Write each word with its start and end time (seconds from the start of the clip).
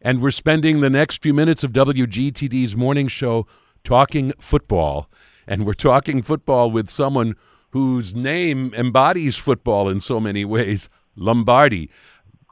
And 0.00 0.22
we're 0.22 0.30
spending 0.30 0.80
the 0.80 0.90
next 0.90 1.22
few 1.22 1.34
minutes 1.34 1.64
of 1.64 1.72
WGTD's 1.72 2.76
morning 2.76 3.08
show 3.08 3.46
talking 3.82 4.32
football. 4.38 5.10
And 5.46 5.66
we're 5.66 5.72
talking 5.72 6.22
football 6.22 6.70
with 6.70 6.88
someone 6.88 7.34
whose 7.70 8.14
name 8.14 8.72
embodies 8.74 9.36
football 9.36 9.88
in 9.88 10.00
so 10.00 10.20
many 10.20 10.44
ways 10.44 10.88
Lombardi, 11.16 11.90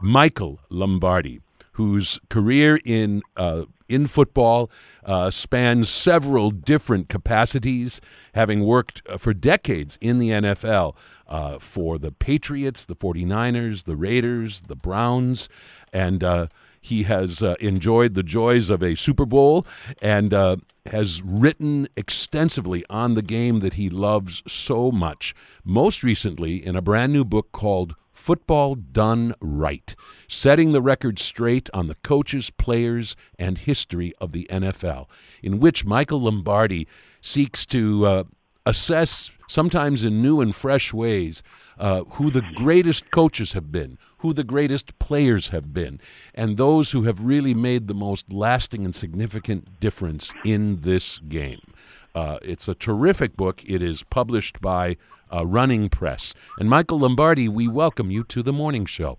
Michael 0.03 0.61
Lombardi, 0.71 1.40
whose 1.72 2.19
career 2.29 2.80
in, 2.85 3.22
uh, 3.37 3.63
in 3.88 4.08
football 4.08 4.71
uh, 5.04 5.31
spans 5.31 5.88
several 5.88 6.51
different 6.51 7.08
capacities, 7.08 8.01
having 8.35 8.65
worked 8.65 9.03
uh, 9.08 9.17
for 9.17 9.33
decades 9.33 9.97
in 10.01 10.19
the 10.19 10.31
NFL 10.31 10.97
uh, 11.28 11.58
for 11.58 11.99
the 11.99 12.10
Patriots, 12.10 12.85
the 12.85 12.97
49ers, 12.97 13.85
the 13.85 13.94
Raiders, 13.97 14.63
the 14.67 14.76
Browns, 14.76 15.49
and 15.92 16.24
uh, 16.24 16.48
he 16.87 17.02
has 17.02 17.42
uh, 17.42 17.56
enjoyed 17.59 18.14
the 18.14 18.23
joys 18.23 18.70
of 18.70 18.80
a 18.80 18.95
Super 18.95 19.27
Bowl 19.27 19.66
and 20.00 20.32
uh, 20.32 20.56
has 20.86 21.20
written 21.20 21.88
extensively 21.96 22.84
on 22.88 23.14
the 23.14 23.22
game 23.22 23.58
that 23.58 23.74
he 23.74 23.90
loves 23.90 24.40
so 24.46 24.92
much. 24.92 25.34
Most 25.64 26.04
recently, 26.04 26.64
in 26.64 26.77
a 26.77 26.80
brand 26.80 27.12
new 27.12 27.24
book 27.24 27.50
called 27.50 27.96
Football 28.12 28.77
Done 28.77 29.34
Right, 29.41 29.96
setting 30.28 30.70
the 30.70 30.80
record 30.80 31.18
straight 31.18 31.68
on 31.74 31.88
the 31.88 31.96
coaches, 31.96 32.50
players, 32.50 33.16
and 33.36 33.58
history 33.58 34.12
of 34.20 34.30
the 34.30 34.46
NFL, 34.48 35.08
in 35.42 35.58
which 35.58 35.84
Michael 35.84 36.22
Lombardi 36.22 36.86
seeks 37.20 37.66
to 37.66 38.06
uh, 38.06 38.24
assess, 38.66 39.30
sometimes 39.48 40.05
in 40.05 40.20
new 40.20 40.41
and 40.41 40.55
fresh 40.55 40.93
ways, 40.93 41.43
uh, 41.79 42.02
who 42.05 42.30
the 42.30 42.43
greatest 42.55 43.11
coaches 43.11 43.52
have 43.52 43.70
been, 43.70 43.97
who 44.19 44.33
the 44.33 44.45
greatest 44.45 44.98
players 44.98 45.48
have 45.48 45.73
been, 45.73 46.01
and 46.34 46.56
those 46.56 46.91
who 46.91 47.05
have 47.05 47.25
really 47.25 47.55
made 47.55 47.87
the 47.87 47.95
most 47.95 48.33
lasting 48.33 48.84
and 48.84 48.95
significant 48.95 49.80
difference 49.80 50.34
in 50.45 50.80
this 50.83 51.19
game. 51.20 51.61
Uh, 52.14 52.39
it's 52.42 52.67
a 52.67 52.75
terrific 52.75 53.36
book. 53.36 53.62
It 53.67 53.83
is 53.83 54.03
published 54.03 54.61
by 54.61 54.97
uh, 55.33 55.47
Running 55.47 55.89
Press. 55.89 56.34
And 56.58 56.69
Michael 56.69 57.01
Lombardi, 57.01 57.48
we 57.48 57.69
welcome 57.69 58.11
you 58.11 58.25
to 58.25 58.42
the 58.42 58.53
morning 58.53 58.86
show. 58.86 59.19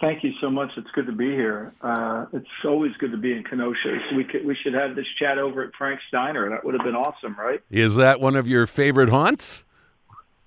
Thank 0.00 0.24
you 0.24 0.32
so 0.40 0.50
much. 0.50 0.70
It's 0.76 0.90
good 0.92 1.06
to 1.06 1.12
be 1.12 1.30
here. 1.30 1.72
Uh, 1.80 2.26
it's 2.32 2.46
always 2.64 2.92
good 2.98 3.12
to 3.12 3.16
be 3.16 3.32
in 3.32 3.44
Kenosha. 3.44 4.00
So 4.10 4.16
we 4.16 4.24
could, 4.24 4.44
we 4.44 4.54
should 4.54 4.74
have 4.74 4.96
this 4.96 5.06
chat 5.18 5.38
over 5.38 5.62
at 5.62 5.74
Frank's 5.76 6.02
Diner. 6.10 6.50
That 6.50 6.64
would 6.64 6.74
have 6.74 6.84
been 6.84 6.96
awesome, 6.96 7.36
right? 7.38 7.60
Is 7.70 7.96
that 7.96 8.20
one 8.20 8.36
of 8.36 8.48
your 8.48 8.66
favorite 8.66 9.08
haunts? 9.08 9.64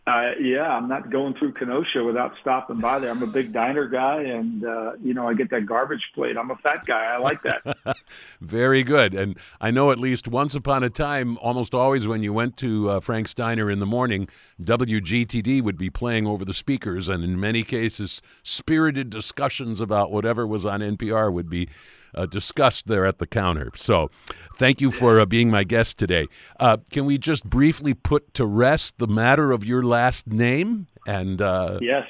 Uh, 0.08 0.32
yeah, 0.40 0.70
I'm 0.70 0.88
not 0.88 1.10
going 1.10 1.34
through 1.34 1.52
Kenosha 1.52 2.02
without 2.02 2.34
stopping 2.40 2.78
by 2.78 2.98
there. 2.98 3.12
I'm 3.12 3.22
a 3.22 3.28
big 3.28 3.52
diner 3.52 3.90
guy, 3.90 4.22
and 4.22 4.64
uh, 4.64 4.94
you 5.04 5.14
know 5.14 5.28
I 5.28 5.34
get 5.34 5.50
that 5.50 5.66
garbage 5.66 6.12
plate. 6.16 6.38
I'm 6.38 6.50
a 6.50 6.56
fat 6.56 6.86
guy. 6.86 7.04
I 7.04 7.18
like 7.18 7.44
that. 7.44 7.98
Very 8.42 8.84
good. 8.84 9.14
And 9.14 9.38
I 9.60 9.70
know 9.70 9.92
at 9.92 10.00
least 10.00 10.30
once 10.30 10.56
upon 10.56 10.82
a 10.82 10.90
time, 10.90 11.38
almost 11.40 11.74
always 11.74 12.08
when 12.08 12.24
you 12.24 12.32
went 12.32 12.56
to 12.58 12.90
uh, 12.90 13.00
Frank's 13.02 13.34
Diner 13.34 13.70
in 13.70 13.80
the 13.80 13.86
morning, 13.86 14.30
WGTD 14.62 15.62
would 15.62 15.78
be 15.78 15.90
playing 15.90 16.26
over 16.26 16.46
the 16.46 16.54
speakers, 16.54 17.10
and 17.10 17.22
in 17.22 17.38
many 17.38 17.64
cases, 17.64 18.22
spirited 18.44 19.10
discussions 19.10 19.82
about 19.82 20.10
whatever 20.10 20.48
was 20.48 20.66
on 20.66 20.80
NPR 20.80 21.34
would 21.34 21.50
be 21.50 21.68
uh, 22.16 22.26
discussed 22.26 22.88
there 22.88 23.06
at 23.06 23.20
the 23.20 23.28
counter. 23.28 23.72
So, 23.76 24.10
thank 24.56 24.82
you 24.82 24.92
for 24.92 25.20
uh, 25.20 25.26
being 25.26 25.52
my 25.52 25.64
guest 25.64 25.98
today. 25.98 26.28
Uh, 26.60 26.78
can 26.90 27.06
we 27.06 27.18
just 27.18 27.46
briefly 27.46 27.94
put 27.94 28.34
to 28.34 28.46
rest 28.46 28.98
the 28.98 29.08
matter 29.08 29.52
of 29.52 29.66
your 29.66 29.84
last 29.98 30.28
name? 30.28 30.86
And 31.08 31.42
uh, 31.42 31.80
yes, 31.81 32.06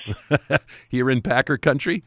here 0.90 1.10
in 1.10 1.22
Packer 1.22 1.58
country. 1.58 2.04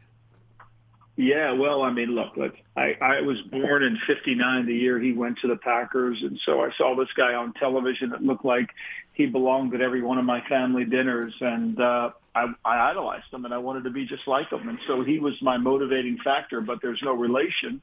Yeah, 1.17 1.53
well, 1.53 1.81
I 1.81 1.91
mean, 1.91 2.15
look, 2.15 2.37
look, 2.37 2.53
I, 2.77 2.95
I 3.01 3.21
was 3.21 3.39
born 3.41 3.83
in 3.83 3.97
'59, 4.07 4.65
the 4.65 4.75
year 4.75 4.99
he 4.99 5.11
went 5.11 5.39
to 5.39 5.47
the 5.47 5.55
Packers, 5.55 6.17
and 6.21 6.39
so 6.45 6.61
I 6.61 6.69
saw 6.77 6.95
this 6.95 7.09
guy 7.17 7.33
on 7.33 7.53
television 7.53 8.11
that 8.11 8.23
looked 8.23 8.45
like 8.45 8.69
he 9.13 9.25
belonged 9.25 9.73
at 9.73 9.81
every 9.81 10.01
one 10.01 10.17
of 10.17 10.25
my 10.25 10.41
family 10.47 10.85
dinners, 10.85 11.33
and 11.41 11.79
uh, 11.79 12.11
I, 12.35 12.45
I 12.63 12.91
idolized 12.91 13.31
him, 13.31 13.45
and 13.45 13.53
I 13.53 13.57
wanted 13.57 13.83
to 13.85 13.89
be 13.89 14.05
just 14.05 14.27
like 14.27 14.51
him, 14.51 14.69
and 14.69 14.77
so 14.87 15.03
he 15.03 15.19
was 15.19 15.33
my 15.41 15.57
motivating 15.57 16.17
factor. 16.23 16.61
But 16.61 16.79
there's 16.81 17.01
no 17.03 17.13
relation, 17.13 17.81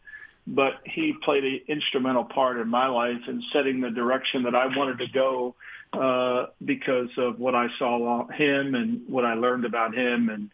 but 0.48 0.80
he 0.84 1.14
played 1.22 1.44
an 1.44 1.60
instrumental 1.68 2.24
part 2.24 2.58
in 2.58 2.68
my 2.68 2.88
life 2.88 3.20
in 3.28 3.42
setting 3.52 3.82
the 3.82 3.90
direction 3.90 4.44
that 4.44 4.54
I 4.54 4.66
wanted 4.74 4.98
to 4.98 5.06
go 5.08 5.54
uh, 5.92 6.46
because 6.64 7.10
of 7.18 7.38
what 7.38 7.54
I 7.54 7.68
saw 7.78 8.26
him 8.28 8.74
and 8.74 9.02
what 9.08 9.26
I 9.26 9.34
learned 9.34 9.66
about 9.66 9.94
him 9.94 10.30
and 10.30 10.50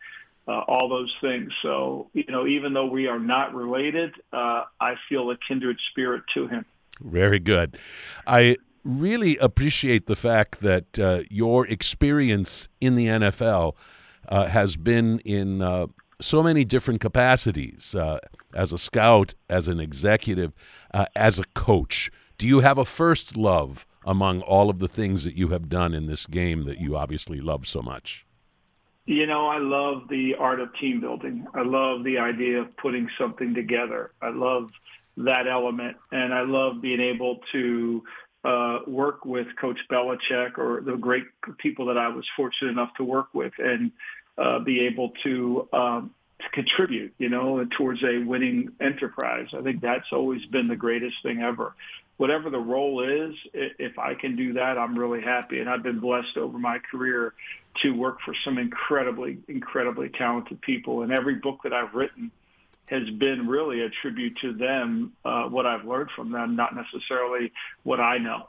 uh, 0.49 0.63
all 0.63 0.89
those 0.89 1.15
things. 1.21 1.53
So, 1.63 2.11
you 2.13 2.25
know, 2.29 2.45
even 2.47 2.73
though 2.73 2.87
we 2.87 3.07
are 3.07 3.21
not 3.21 3.55
related, 3.55 4.15
uh, 4.33 4.65
I 4.81 4.97
feel 5.09 5.31
a 5.31 5.37
kindred 5.37 5.79
spirit 5.91 6.25
to 6.35 6.49
him. 6.49 6.65
Very 7.01 7.39
good. 7.39 7.79
I 8.27 8.57
really 8.83 9.39
appreciate 9.39 10.07
the 10.07 10.17
fact 10.17 10.61
that 10.61 10.99
uh, 10.99 11.23
your 11.31 11.67
experience 11.69 12.69
in 12.81 12.97
the 12.97 13.07
NFL 13.07 13.77
uh, 14.29 14.47
has 14.47 14.77
been 14.77 15.21
in 15.21 15.63
uh, 15.63 15.87
so 16.21 16.43
many 16.43 16.65
different 16.65 17.01
capacities 17.01 17.95
uh, 17.95 18.19
as 18.53 18.73
a 18.73 18.79
scout, 18.79 19.35
as 19.49 19.69
an 19.69 19.81
executive, 19.81 20.53
uh, 20.93 21.07
as 21.17 21.39
a 21.39 21.45
coach. 21.55 22.11
Do 22.39 22.47
you 22.47 22.61
have 22.61 22.79
a 22.79 22.85
first 22.85 23.37
love 23.37 23.87
among 24.05 24.41
all 24.43 24.71
of 24.71 24.79
the 24.79 24.89
things 24.89 25.25
that 25.25 25.35
you 25.35 25.49
have 25.49 25.69
done 25.69 25.95
in 25.95 26.07
this 26.07 26.27
game 26.27 26.65
that 26.65 26.79
you 26.79 26.97
obviously 26.97 27.41
love 27.41 27.67
so 27.67 27.83
much? 27.83 28.27
You 29.07 29.27
know, 29.27 29.49
I 29.49 29.59
love 29.59 30.09
the 30.09 30.35
art 30.39 30.61
of 30.61 30.75
team 30.81 31.01
building. 31.01 31.47
I 31.55 31.63
love 31.63 32.05
the 32.05 32.19
idea 32.19 32.61
of 32.61 32.75
putting 32.77 33.09
something 33.19 33.55
together. 33.55 34.13
I 34.23 34.31
love 34.31 34.71
that 35.19 35.47
element, 35.47 35.97
and 36.11 36.33
I 36.33 36.43
love 36.43 36.81
being 36.81 37.01
able 37.01 37.41
to 37.53 38.03
uh, 38.45 38.79
work 38.87 39.25
with 39.25 39.47
Coach 39.61 39.79
Belichick 39.91 40.59
or 40.59 40.81
the 40.81 40.97
great 40.97 41.25
people 41.59 41.87
that 41.87 41.99
I 41.99 42.09
was 42.09 42.27
fortunate 42.37 42.71
enough 42.71 42.95
to 42.97 43.05
work 43.05 43.29
with 43.33 43.53
and 43.59 43.93
uh, 44.39 44.59
be 44.61 44.87
able 44.87 45.13
to, 45.23 45.69
um, 45.73 46.15
to 46.41 46.49
contribute, 46.51 47.15
you 47.19 47.29
know, 47.29 47.65
towards 47.77 48.03
a 48.03 48.19
winning 48.19 48.73
enterprise. 48.81 49.49
I 49.57 49.63
think 49.63 49.81
that's 49.81 50.13
always 50.13 50.45
been 50.47 50.69
the 50.69 50.77
greatest 50.77 51.17
thing 51.23 51.43
ever. 51.43 51.75
Whatever 52.17 52.51
the 52.51 52.59
role 52.59 53.03
is, 53.03 53.35
if 53.53 53.99
I 53.99 54.15
can 54.15 54.37
do 54.37 54.53
that, 54.55 54.79
I'm 54.79 54.97
really 54.97 55.21
happy. 55.21 55.59
And 55.61 55.69
I've 55.69 55.83
been 55.83 56.01
blessed 56.01 56.37
over 56.37 56.59
my 56.59 56.79
career 56.79 57.35
to 57.83 57.91
work 57.91 58.19
for 58.25 58.35
some 58.45 58.59
incredibly, 58.59 59.39
incredibly 59.49 60.09
talented 60.11 60.61
people. 60.61 61.03
And 61.03 61.13
every 61.13 61.37
book 61.37 61.61
that 61.65 61.73
I've 61.73 61.95
written 61.95 62.31
has 62.87 63.09
been 63.11 63.49
really 63.49 63.81
a 63.81 63.89
tribute 63.89 64.37
to 64.43 64.53
them, 64.53 65.13
uh, 65.25 65.45
what 65.45 65.67
I've 65.67 65.85
learned 65.85 66.11
from 66.15 66.31
them, 66.31 66.55
not 66.55 66.77
necessarily 66.77 67.53
what 67.83 67.99
I 67.99 68.19
know. 68.19 68.49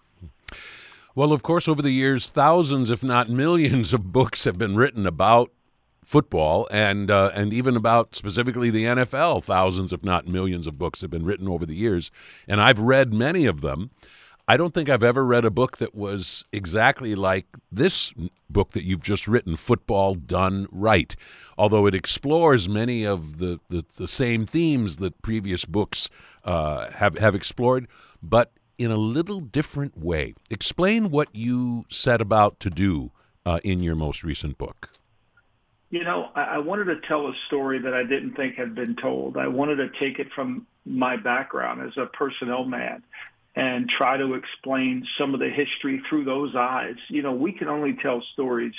Well, 1.15 1.31
of 1.31 1.41
course, 1.41 1.67
over 1.69 1.81
the 1.81 1.91
years, 1.91 2.29
thousands, 2.29 2.89
if 2.89 3.03
not 3.03 3.29
millions, 3.29 3.93
of 3.93 4.11
books 4.11 4.43
have 4.43 4.57
been 4.57 4.75
written 4.75 5.07
about 5.07 5.49
football 6.05 6.67
and 6.71 7.11
uh, 7.11 7.31
and 7.33 7.51
even 7.51 7.75
about 7.75 8.15
specifically 8.15 8.69
the 8.69 8.85
NFL. 8.85 9.43
Thousands, 9.43 9.91
if 9.91 10.03
not 10.03 10.27
millions, 10.27 10.67
of 10.67 10.77
books 10.77 11.01
have 11.01 11.09
been 11.09 11.25
written 11.25 11.47
over 11.47 11.65
the 11.65 11.75
years, 11.75 12.11
and 12.47 12.61
I've 12.61 12.79
read 12.79 13.13
many 13.13 13.45
of 13.45 13.61
them. 13.61 13.91
I 14.47 14.57
don't 14.57 14.75
think 14.75 14.89
I've 14.89 15.03
ever 15.03 15.25
read 15.25 15.43
a 15.43 15.49
book 15.49 15.77
that 15.77 15.95
was 15.95 16.45
exactly 16.53 17.15
like 17.15 17.47
this 17.71 18.13
book 18.47 18.71
that 18.71 18.83
you've 18.83 19.01
just 19.01 19.27
written, 19.27 19.55
Football 19.55 20.13
Done 20.13 20.67
Right, 20.71 21.15
although 21.57 21.87
it 21.87 21.95
explores 21.95 22.69
many 22.69 23.05
of 23.05 23.39
the, 23.39 23.59
the, 23.69 23.83
the 23.97 24.07
same 24.07 24.45
themes 24.45 24.97
that 24.97 25.19
previous 25.23 25.65
books 25.65 26.11
uh, 26.43 26.91
have, 26.91 27.17
have 27.17 27.33
explored, 27.33 27.87
but 28.21 28.51
in 28.77 28.91
a 28.91 28.97
little 28.97 29.39
different 29.39 29.97
way. 29.97 30.35
Explain 30.51 31.09
what 31.09 31.29
you 31.33 31.85
set 31.89 32.21
about 32.21 32.59
to 32.59 32.69
do 32.69 33.11
uh, 33.47 33.59
in 33.63 33.81
your 33.81 33.95
most 33.95 34.23
recent 34.23 34.59
book. 34.59 34.91
You 35.95 36.03
know, 36.03 36.29
I, 36.35 36.41
I 36.41 36.57
wanted 36.57 36.85
to 36.85 37.07
tell 37.07 37.25
a 37.27 37.33
story 37.47 37.79
that 37.79 37.93
I 37.93 38.03
didn't 38.03 38.33
think 38.33 38.55
had 38.55 38.75
been 38.75 38.97
told. 38.97 39.37
I 39.37 39.47
wanted 39.47 39.77
to 39.77 39.87
take 39.97 40.19
it 40.19 40.27
from 40.35 40.67
my 40.85 41.15
background 41.15 41.87
as 41.87 41.95
a 41.95 42.05
personnel 42.05 42.65
man 42.65 43.01
and 43.55 43.87
try 43.87 44.17
to 44.17 44.33
explain 44.33 45.07
some 45.17 45.33
of 45.33 45.39
the 45.39 45.49
history 45.49 46.03
through 46.09 46.25
those 46.25 46.53
eyes. 46.53 46.97
You 47.07 47.21
know, 47.21 47.31
we 47.31 47.53
can 47.53 47.69
only 47.69 47.93
tell 47.93 48.21
stories 48.33 48.73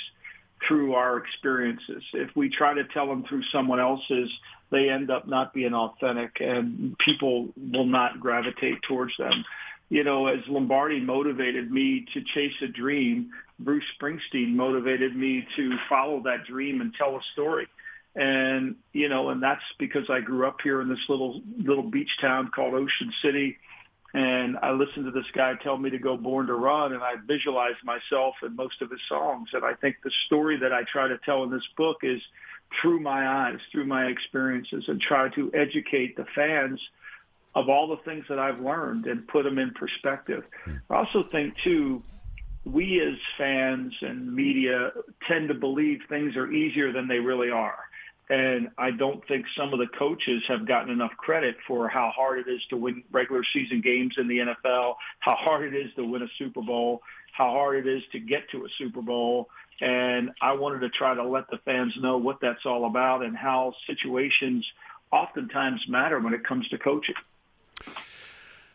through 0.67 0.93
our 0.93 1.17
experiences. 1.17 2.03
If 2.13 2.35
we 2.35 2.49
try 2.49 2.75
to 2.75 2.83
tell 2.83 3.07
them 3.07 3.25
through 3.27 3.45
someone 3.51 3.79
else's, 3.79 4.29
they 4.69 4.87
end 4.87 5.09
up 5.09 5.27
not 5.27 5.55
being 5.55 5.73
authentic 5.73 6.37
and 6.39 6.95
people 6.99 7.49
will 7.57 7.87
not 7.87 8.19
gravitate 8.19 8.83
towards 8.83 9.17
them. 9.17 9.43
You 9.89 10.03
know, 10.03 10.27
as 10.27 10.41
Lombardi 10.47 10.99
motivated 10.99 11.71
me 11.71 12.05
to 12.13 12.21
chase 12.21 12.61
a 12.61 12.67
dream, 12.67 13.31
Bruce 13.59 13.85
Springsteen 13.99 14.53
motivated 14.53 15.15
me 15.15 15.47
to 15.55 15.77
follow 15.89 16.21
that 16.23 16.45
dream 16.45 16.81
and 16.81 16.93
tell 16.93 17.15
a 17.15 17.21
story. 17.33 17.67
And, 18.15 18.75
you 18.93 19.09
know, 19.09 19.29
and 19.29 19.41
that's 19.41 19.63
because 19.77 20.09
I 20.09 20.21
grew 20.21 20.47
up 20.47 20.57
here 20.63 20.81
in 20.81 20.89
this 20.89 20.99
little, 21.07 21.41
little 21.57 21.89
beach 21.89 22.09
town 22.19 22.49
called 22.53 22.73
Ocean 22.73 23.13
City 23.21 23.57
and 24.13 24.57
I 24.63 24.71
listened 24.71 25.05
to 25.05 25.11
this 25.11 25.29
guy 25.33 25.53
tell 25.61 25.77
me 25.77 25.89
to 25.89 25.99
go 25.99 26.17
Born 26.17 26.47
to 26.47 26.55
Run, 26.55 26.93
and 26.93 27.03
I 27.03 27.15
visualized 27.25 27.83
myself 27.83 28.35
in 28.41 28.55
most 28.55 28.81
of 28.81 28.89
his 28.89 29.01
songs. 29.07 29.49
And 29.53 29.65
I 29.65 29.73
think 29.73 29.97
the 30.03 30.11
story 30.25 30.57
that 30.57 30.71
I 30.71 30.83
try 30.91 31.07
to 31.07 31.17
tell 31.19 31.43
in 31.43 31.51
this 31.51 31.67
book 31.75 31.97
is 32.03 32.21
through 32.81 32.99
my 32.99 33.27
eyes, 33.27 33.59
through 33.71 33.85
my 33.85 34.05
experiences, 34.05 34.85
and 34.87 35.01
try 35.01 35.29
to 35.29 35.51
educate 35.53 36.15
the 36.15 36.25
fans 36.33 36.79
of 37.53 37.69
all 37.69 37.87
the 37.87 37.97
things 37.97 38.25
that 38.29 38.39
I've 38.39 38.59
learned 38.59 39.07
and 39.07 39.27
put 39.27 39.43
them 39.43 39.59
in 39.59 39.71
perspective. 39.71 40.43
Hmm. 40.63 40.77
I 40.89 40.95
also 40.95 41.23
think 41.23 41.55
too, 41.63 42.01
we 42.73 43.01
as 43.01 43.17
fans 43.37 43.93
and 44.01 44.33
media 44.33 44.91
tend 45.27 45.47
to 45.49 45.53
believe 45.53 45.99
things 46.09 46.35
are 46.35 46.51
easier 46.51 46.91
than 46.91 47.07
they 47.07 47.19
really 47.19 47.49
are. 47.49 47.77
And 48.29 48.69
I 48.77 48.91
don't 48.91 49.25
think 49.27 49.45
some 49.55 49.71
of 49.71 49.79
the 49.79 49.87
coaches 49.97 50.43
have 50.49 50.67
gotten 50.67 50.89
enough 50.91 51.15
credit 51.17 51.55
for 51.65 51.87
how 51.87 52.11
hard 52.13 52.39
it 52.39 52.51
is 52.51 52.61
to 52.69 52.77
win 52.77 53.03
regular 53.11 53.41
season 53.53 53.79
games 53.81 54.15
in 54.17 54.27
the 54.27 54.39
NFL, 54.39 54.95
how 55.19 55.35
hard 55.35 55.73
it 55.73 55.77
is 55.77 55.93
to 55.95 56.03
win 56.03 56.23
a 56.23 56.27
Super 56.37 56.61
Bowl, 56.61 57.01
how 57.31 57.51
hard 57.51 57.85
it 57.85 57.89
is 57.89 58.03
to 58.11 58.19
get 58.19 58.49
to 58.51 58.65
a 58.65 58.69
Super 58.77 59.01
Bowl. 59.01 59.47
And 59.79 60.31
I 60.41 60.53
wanted 60.53 60.79
to 60.79 60.89
try 60.89 61.13
to 61.13 61.23
let 61.23 61.49
the 61.49 61.59
fans 61.63 61.93
know 62.01 62.17
what 62.17 62.39
that's 62.41 62.65
all 62.65 62.85
about 62.85 63.23
and 63.23 63.37
how 63.37 63.73
situations 63.85 64.65
oftentimes 65.11 65.85
matter 65.87 66.19
when 66.19 66.33
it 66.33 66.43
comes 66.43 66.67
to 66.69 66.77
coaching. 66.77 67.15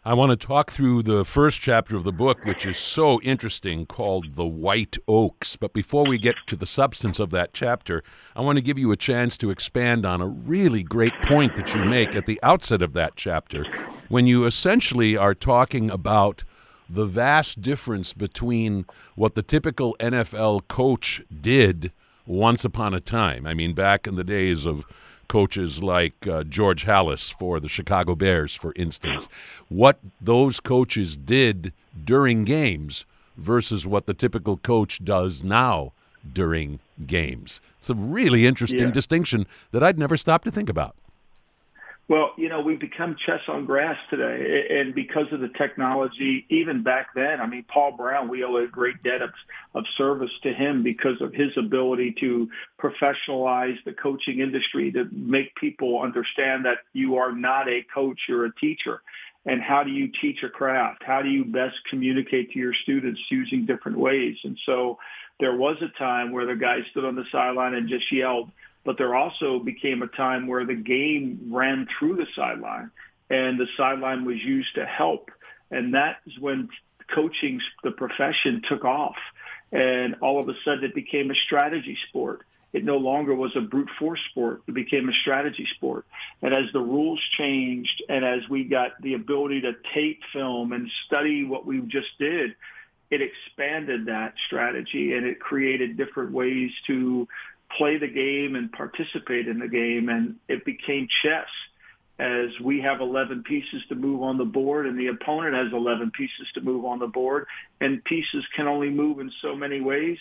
I 0.05 0.15
want 0.15 0.31
to 0.31 0.47
talk 0.47 0.73
through 0.73 1.05
the 1.05 1.25
first 1.25 1.61
chapter 1.61 1.95
of 1.95 2.03
the 2.03 2.11
book, 2.11 2.45
which 2.45 2.67
is 2.67 2.77
so 2.77 3.21
interesting, 3.21 3.87
called 3.87 4.35
The 4.35 4.45
White 4.45 4.99
Oaks. 5.07 5.55
But 5.55 5.73
before 5.73 6.05
we 6.05 6.19
get 6.19 6.35
to 6.49 6.57
the 6.57 6.67
substance 6.67 7.21
of 7.21 7.31
that 7.31 7.53
chapter, 7.53 8.03
I 8.35 8.41
want 8.41 8.57
to 8.57 8.63
give 8.63 8.79
you 8.79 8.91
a 8.91 8.97
chance 8.97 9.39
to 9.39 9.51
expand 9.51 10.05
on 10.05 10.21
a 10.21 10.27
really 10.27 10.83
great 10.83 11.13
point 11.23 11.55
that 11.55 11.73
you 11.73 11.85
make 11.85 12.17
at 12.17 12.27
the 12.27 12.41
outset 12.43 12.83
of 12.83 12.95
that 12.95 13.15
chapter, 13.15 13.65
when 14.09 14.27
you 14.27 14.45
essentially 14.45 15.17
are 15.17 15.37
talking 15.37 15.89
about 15.89 16.43
the 16.91 17.07
vast 17.07 17.61
difference 17.61 18.13
between 18.13 18.87
what 19.15 19.37
the 19.37 19.43
typical 19.43 19.97
NFL 20.01 20.67
coach 20.67 21.23
did 21.41 21.93
once 22.27 22.65
upon 22.65 22.93
a 22.93 22.99
time. 22.99 23.47
I 23.47 23.55
mean, 23.55 23.73
back 23.73 24.09
in 24.09 24.17
the 24.17 24.25
days 24.25 24.67
of 24.67 24.85
coaches 25.33 25.83
like 25.83 26.27
uh, 26.27 26.45
George 26.45 26.85
Halas 26.85 27.33
for 27.33 27.59
the 27.59 27.69
Chicago 27.69 28.15
Bears, 28.15 28.55
for 28.55 28.75
instance, 28.77 29.31
what 29.71 29.99
those 30.21 30.61
coaches 30.61 31.17
did 31.17 31.73
during 32.05 32.45
games 32.45 33.07
versus 33.39 33.87
what 33.87 34.05
the 34.05 34.13
typical 34.13 34.59
coach 34.59 35.03
does 35.03 35.43
now 35.43 35.95
during 36.35 36.81
games. 37.07 37.63
It's 37.79 37.89
a 37.89 37.95
really 37.95 38.45
interesting 38.47 38.89
yeah. 38.89 38.91
distinction 38.91 39.47
that 39.71 39.83
I'd 39.83 39.99
never 39.99 40.19
stopped 40.19 40.45
to 40.45 40.51
think 40.51 40.69
about. 40.69 40.97
Well, 42.09 42.33
you 42.37 42.49
know, 42.49 42.61
we've 42.61 42.81
become 42.81 43.17
chess 43.25 43.41
on 43.49 43.65
grass 43.65 43.97
today, 44.11 44.67
and 44.71 44.95
because 44.95 45.27
of 45.33 45.41
the 45.41 45.49
technology, 45.57 46.45
even 46.51 46.83
back 46.83 47.15
then, 47.15 47.41
I 47.41 47.47
mean, 47.47 47.65
Paul 47.73 47.93
Brown, 47.97 48.29
we 48.29 48.43
owe 48.43 48.57
a 48.57 48.67
great 48.67 49.03
debt 49.03 49.23
of, 49.23 49.31
of 49.75 49.85
service 49.97 50.33
to 50.43 50.53
him 50.53 50.83
because 50.83 51.21
of 51.21 51.33
his 51.33 51.57
ability 51.57 52.17
to 52.21 52.51
professionalize 52.81 53.77
the 53.85 53.93
coaching 53.93 54.41
industry, 54.41 54.91
to 54.93 55.09
make 55.13 55.55
people 55.55 56.03
understand 56.03 56.65
that 56.65 56.79
you 56.93 57.17
are 57.17 57.33
not 57.33 57.69
a 57.69 57.83
coach, 57.95 58.19
you're 58.29 58.47
a 58.47 58.55
teacher. 58.57 59.01
And 59.47 59.63
how 59.63 59.83
do 59.83 59.91
you 59.91 60.11
teach 60.21 60.43
a 60.43 60.49
craft? 60.49 61.03
How 61.05 61.23
do 61.23 61.29
you 61.29 61.45
best 61.45 61.77
communicate 61.89 62.53
to 62.53 62.59
your 62.59 62.75
students 62.83 63.21
using 63.31 63.65
different 63.65 63.99
ways? 63.99 64.37
And 64.45 64.59
so 64.67 64.99
there 65.41 65.57
was 65.57 65.77
a 65.81 65.99
time 65.99 66.31
where 66.33 66.47
the 66.47 66.57
guy 66.57 66.79
stood 66.91 67.05
on 67.05 67.17
the 67.17 67.25
sideline 67.33 67.75
and 67.75 67.89
just 67.89 68.11
yelled, 68.13 68.51
but 68.85 68.99
there 68.99 69.15
also 69.15 69.59
became 69.59 70.03
a 70.03 70.09
time 70.09 70.47
where 70.47 70.65
the 70.65 70.75
game 70.75 71.51
ran 71.51 71.87
through 71.99 72.17
the 72.17 72.27
sideline 72.35 72.91
and 73.31 73.59
the 73.59 73.69
sideline 73.77 74.25
was 74.25 74.37
used 74.37 74.75
to 74.75 74.85
help. 74.85 75.31
And 75.71 75.95
that's 75.95 76.39
when 76.39 76.69
coaching, 77.15 77.61
the 77.83 77.93
profession 77.93 78.63
took 78.69 78.85
off. 78.85 79.17
And 79.71 80.17
all 80.21 80.41
of 80.41 80.49
a 80.49 80.55
sudden 80.65 80.85
it 80.85 80.95
became 80.95 81.31
a 81.31 81.35
strategy 81.35 81.97
sport. 82.09 82.43
It 82.73 82.85
no 82.85 82.97
longer 82.97 83.35
was 83.35 83.55
a 83.55 83.61
brute 83.61 83.91
force 83.99 84.21
sport. 84.31 84.63
It 84.67 84.75
became 84.75 85.09
a 85.09 85.13
strategy 85.13 85.67
sport. 85.77 86.07
And 86.41 86.55
as 86.55 86.73
the 86.73 86.81
rules 86.81 87.21
changed 87.37 88.03
and 88.09 88.25
as 88.25 88.49
we 88.49 88.65
got 88.65 89.01
the 89.01 89.15
ability 89.15 89.63
to 89.63 89.73
tape 89.95 90.21
film 90.33 90.73
and 90.73 90.91
study 91.07 91.45
what 91.45 91.67
we 91.67 91.81
just 91.81 92.19
did, 92.19 92.55
it 93.11 93.21
expanded 93.21 94.07
that 94.07 94.35
strategy 94.47 95.15
and 95.15 95.27
it 95.27 95.39
created 95.39 95.99
different 95.99 96.33
ways 96.33 96.71
to 96.87 97.29
play 97.77 97.99
the 97.99 98.09
game 98.09 98.55
and 98.57 98.71
participate 98.73 99.49
in 99.49 99.59
the 99.59 99.69
game. 99.69 100.09
And 100.09 100.37
it 100.49 100.65
became 100.65 101.09
chess 101.23 101.49
as 102.19 102.51
we 102.61 102.81
have 102.81 103.01
11 103.01 103.43
pieces 103.43 103.83
to 103.89 103.95
move 103.95 104.23
on 104.23 104.39
the 104.39 104.45
board 104.45 104.87
and 104.87 104.99
the 104.99 105.09
opponent 105.09 105.55
has 105.55 105.73
11 105.73 106.11
pieces 106.13 106.47
to 106.55 106.61
move 106.61 106.85
on 106.85 106.99
the 106.99 107.07
board 107.07 107.47
and 107.81 108.05
pieces 108.05 108.45
can 108.55 108.69
only 108.69 108.91
move 108.91 109.19
in 109.19 109.31
so 109.41 109.57
many 109.57 109.81
ways 109.81 110.19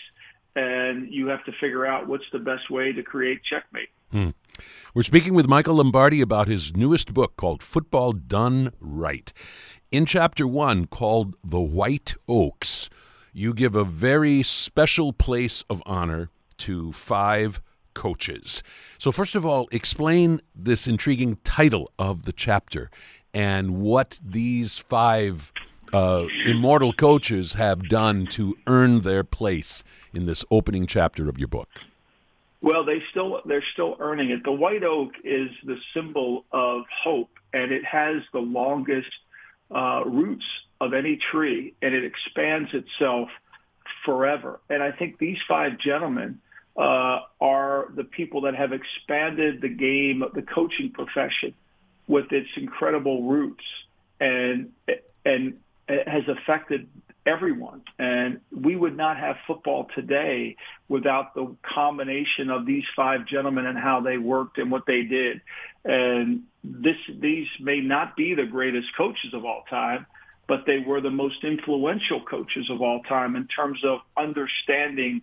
and 0.56 1.12
you 1.12 1.28
have 1.28 1.44
to 1.46 1.52
figure 1.60 1.86
out 1.86 2.08
what's 2.08 2.26
the 2.32 2.40
best 2.40 2.70
way 2.70 2.92
to 2.92 3.04
create 3.04 3.44
checkmate. 3.44 3.90
Hmm. 4.12 4.30
We're 4.94 5.04
speaking 5.04 5.34
with 5.34 5.48
Michael 5.48 5.76
Lombardi 5.76 6.22
about 6.22 6.48
his 6.48 6.76
newest 6.76 7.14
book 7.14 7.36
called 7.38 7.64
Football 7.64 8.14
Done 8.14 8.74
Right. 8.80 9.32
In 9.92 10.06
chapter 10.06 10.48
one, 10.48 10.88
called 10.88 11.36
The 11.44 11.62
White 11.62 12.16
Oaks, 12.28 12.90
you 13.34 13.54
give 13.54 13.76
a 13.76 13.84
very 13.84 14.44
special 14.44 15.14
place 15.14 15.64
of 15.70 15.82
honor 15.86 16.30
to 16.62 16.92
five 16.94 17.62
coaches. 17.94 18.64
So, 18.98 19.12
first 19.12 19.36
of 19.36 19.46
all, 19.46 19.68
explain 19.72 20.42
this 20.56 20.88
intriguing 20.88 21.38
title 21.44 21.92
of 22.00 22.26
the 22.26 22.34
chapter 22.34 22.90
and 23.34 23.78
what 23.82 24.20
these 24.24 24.78
five 24.78 25.52
uh, 25.94 26.26
immortal 26.46 26.94
coaches 26.94 27.54
have 27.54 27.90
done 27.90 28.26
to 28.26 28.58
earn 28.68 29.02
their 29.02 29.24
place 29.24 29.84
in 30.14 30.26
this 30.26 30.46
opening 30.52 30.88
chapter 30.88 31.28
of 31.30 31.38
your 31.38 31.48
book. 31.48 31.70
Well, 32.62 32.86
they 32.86 33.02
still 33.10 33.42
they're 33.46 33.66
still 33.74 33.98
earning 34.00 34.30
it. 34.30 34.44
The 34.44 34.52
white 34.52 34.84
oak 34.84 35.12
is 35.24 35.50
the 35.64 35.78
symbol 35.94 36.46
of 36.52 36.84
hope, 37.04 37.32
and 37.54 37.72
it 37.72 37.84
has 37.84 38.22
the 38.34 38.40
longest 38.40 39.10
uh, 39.74 40.04
roots 40.06 40.46
of 40.80 40.94
any 40.94 41.18
tree, 41.32 41.74
and 41.82 41.94
it 41.94 42.04
expands 42.04 42.70
itself 42.74 43.30
forever. 44.06 44.60
And 44.70 44.84
I 44.84 44.92
think 44.92 45.18
these 45.18 45.40
five 45.48 45.80
gentlemen 45.80 46.40
uh, 46.78 47.20
are 47.40 47.92
the 47.96 48.04
people 48.04 48.42
that 48.42 48.56
have 48.56 48.72
expanded 48.74 49.62
the 49.62 49.70
game, 49.70 50.24
the 50.34 50.42
coaching 50.42 50.92
profession, 50.92 51.54
with 52.08 52.32
its 52.32 52.50
incredible 52.56 53.24
roots, 53.24 53.64
and 54.20 54.72
and 55.26 55.58
has 55.88 56.24
affected 56.28 56.88
everyone. 57.26 57.82
And 58.00 58.42
we 58.52 58.76
would 58.76 58.98
not 58.98 59.18
have 59.18 59.36
football 59.46 59.88
today 59.94 60.56
without 60.88 61.36
the 61.36 61.56
combination 61.62 62.50
of 62.50 62.66
these 62.66 62.86
five 62.96 63.28
gentlemen 63.28 63.66
and 63.66 63.78
how 63.78 64.02
they 64.02 64.18
worked 64.18 64.58
and 64.58 64.72
what 64.72 64.86
they 64.86 65.04
did. 65.04 65.42
And 65.84 66.44
this 66.64 66.98
these 67.20 67.48
may 67.60 67.82
not 67.82 68.16
be 68.16 68.34
the 68.34 68.46
greatest 68.46 68.88
coaches 68.96 69.34
of 69.34 69.46
all 69.46 69.64
time, 69.70 70.06
but 70.48 70.66
they 70.66 70.80
were 70.80 71.02
the 71.02 71.12
most 71.12 71.44
influential 71.44 72.22
coaches 72.22 72.70
of 72.70 72.82
all 72.82 73.02
time 73.04 73.36
in 73.36 73.48
terms 73.48 73.80
of 73.84 74.00
understanding 74.18 75.22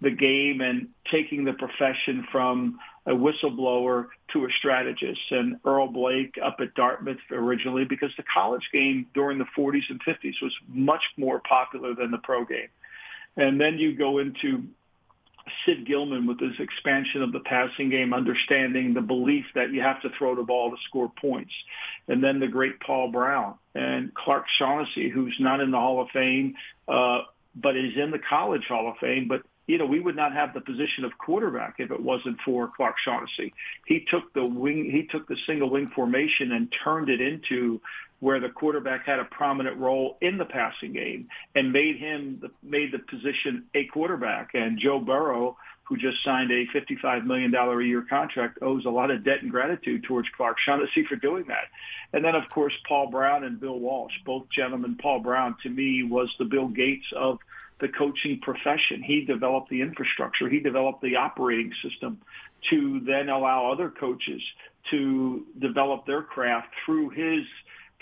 the 0.00 0.10
game 0.10 0.60
and 0.60 0.88
taking 1.10 1.44
the 1.44 1.52
profession 1.52 2.26
from 2.30 2.78
a 3.06 3.10
whistleblower 3.10 4.06
to 4.32 4.44
a 4.44 4.48
strategist. 4.58 5.20
And 5.30 5.56
Earl 5.64 5.92
Blaik 5.92 6.32
up 6.42 6.56
at 6.60 6.74
Dartmouth 6.74 7.18
originally 7.30 7.84
because 7.84 8.10
the 8.16 8.24
college 8.32 8.68
game 8.72 9.06
during 9.14 9.38
the 9.38 9.46
40s 9.56 9.90
and 9.90 10.00
50s 10.02 10.40
was 10.42 10.52
much 10.68 11.02
more 11.16 11.40
popular 11.40 11.94
than 11.94 12.10
the 12.10 12.18
pro 12.18 12.44
game. 12.44 12.68
And 13.36 13.60
then 13.60 13.78
you 13.78 13.96
go 13.96 14.18
into 14.18 14.64
Sid 15.64 15.86
Gilman 15.86 16.26
with 16.26 16.40
his 16.40 16.58
expansion 16.58 17.22
of 17.22 17.32
the 17.32 17.40
passing 17.40 17.90
game, 17.90 18.14
understanding 18.14 18.94
the 18.94 19.00
belief 19.00 19.44
that 19.54 19.72
you 19.72 19.82
have 19.82 20.00
to 20.02 20.10
throw 20.16 20.34
the 20.34 20.42
ball 20.42 20.70
to 20.70 20.76
score 20.88 21.12
points. 21.20 21.52
And 22.08 22.22
then 22.22 22.40
the 22.40 22.46
great 22.46 22.80
Paul 22.80 23.10
Brown 23.10 23.54
and 23.74 24.14
Clark 24.14 24.46
Shaughnessy, 24.58 25.10
who's 25.10 25.36
not 25.38 25.60
in 25.60 25.70
the 25.70 25.78
Hall 25.78 26.00
of 26.00 26.08
Fame, 26.10 26.54
uh, 26.88 27.22
but 27.54 27.76
is 27.76 27.96
in 27.96 28.10
the 28.10 28.18
College 28.18 28.64
Hall 28.66 28.88
of 28.88 28.96
Fame, 28.98 29.28
but 29.28 29.42
you 29.66 29.78
know, 29.78 29.86
we 29.86 30.00
would 30.00 30.16
not 30.16 30.32
have 30.32 30.52
the 30.52 30.60
position 30.60 31.04
of 31.04 31.16
quarterback 31.18 31.76
if 31.78 31.90
it 31.90 32.02
wasn't 32.02 32.38
for 32.44 32.70
Clark 32.76 32.96
Shaughnessy. 32.98 33.52
He 33.86 34.04
took 34.10 34.32
the 34.34 34.44
wing, 34.44 34.90
he 34.90 35.06
took 35.06 35.26
the 35.26 35.36
single 35.46 35.70
wing 35.70 35.88
formation 35.88 36.52
and 36.52 36.72
turned 36.84 37.08
it 37.08 37.20
into 37.20 37.80
where 38.20 38.40
the 38.40 38.48
quarterback 38.48 39.04
had 39.04 39.18
a 39.18 39.24
prominent 39.24 39.76
role 39.76 40.16
in 40.20 40.38
the 40.38 40.44
passing 40.44 40.92
game 40.92 41.28
and 41.54 41.72
made 41.72 41.96
him 41.96 42.42
made 42.62 42.92
the 42.92 42.98
position 42.98 43.64
a 43.74 43.84
quarterback. 43.86 44.50
And 44.54 44.78
Joe 44.78 45.00
Burrow, 45.00 45.56
who 45.84 45.96
just 45.96 46.22
signed 46.24 46.50
a 46.50 46.66
$55 46.66 47.24
million 47.24 47.54
a 47.54 47.80
year 47.82 48.04
contract, 48.08 48.58
owes 48.62 48.84
a 48.86 48.90
lot 48.90 49.10
of 49.10 49.24
debt 49.24 49.42
and 49.42 49.50
gratitude 49.50 50.02
towards 50.04 50.28
Clark 50.36 50.58
Shaughnessy 50.58 51.04
for 51.08 51.16
doing 51.16 51.44
that. 51.48 51.64
And 52.12 52.24
then, 52.24 52.34
of 52.34 52.48
course, 52.50 52.72
Paul 52.88 53.10
Brown 53.10 53.44
and 53.44 53.60
Bill 53.60 53.78
Walsh, 53.78 54.14
both 54.24 54.44
gentlemen. 54.50 54.96
Paul 55.00 55.20
Brown, 55.20 55.56
to 55.62 55.68
me, 55.68 56.02
was 56.02 56.30
the 56.38 56.44
Bill 56.44 56.68
Gates 56.68 57.06
of– 57.14 57.38
the 57.80 57.88
coaching 57.88 58.40
profession. 58.40 59.02
He 59.02 59.24
developed 59.24 59.68
the 59.68 59.82
infrastructure. 59.82 60.48
He 60.48 60.60
developed 60.60 61.02
the 61.02 61.16
operating 61.16 61.72
system 61.82 62.18
to 62.70 63.00
then 63.00 63.28
allow 63.28 63.70
other 63.72 63.90
coaches 63.90 64.40
to 64.90 65.44
develop 65.58 66.06
their 66.06 66.22
craft 66.22 66.68
through 66.84 67.10
his 67.10 67.44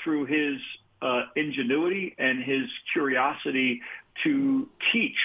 through 0.03 0.27
his 0.27 0.61
uh, 1.01 1.23
ingenuity 1.37 2.15
and 2.19 2.43
his 2.43 2.69
curiosity 2.93 3.81
to 4.25 4.69
teach 4.93 5.19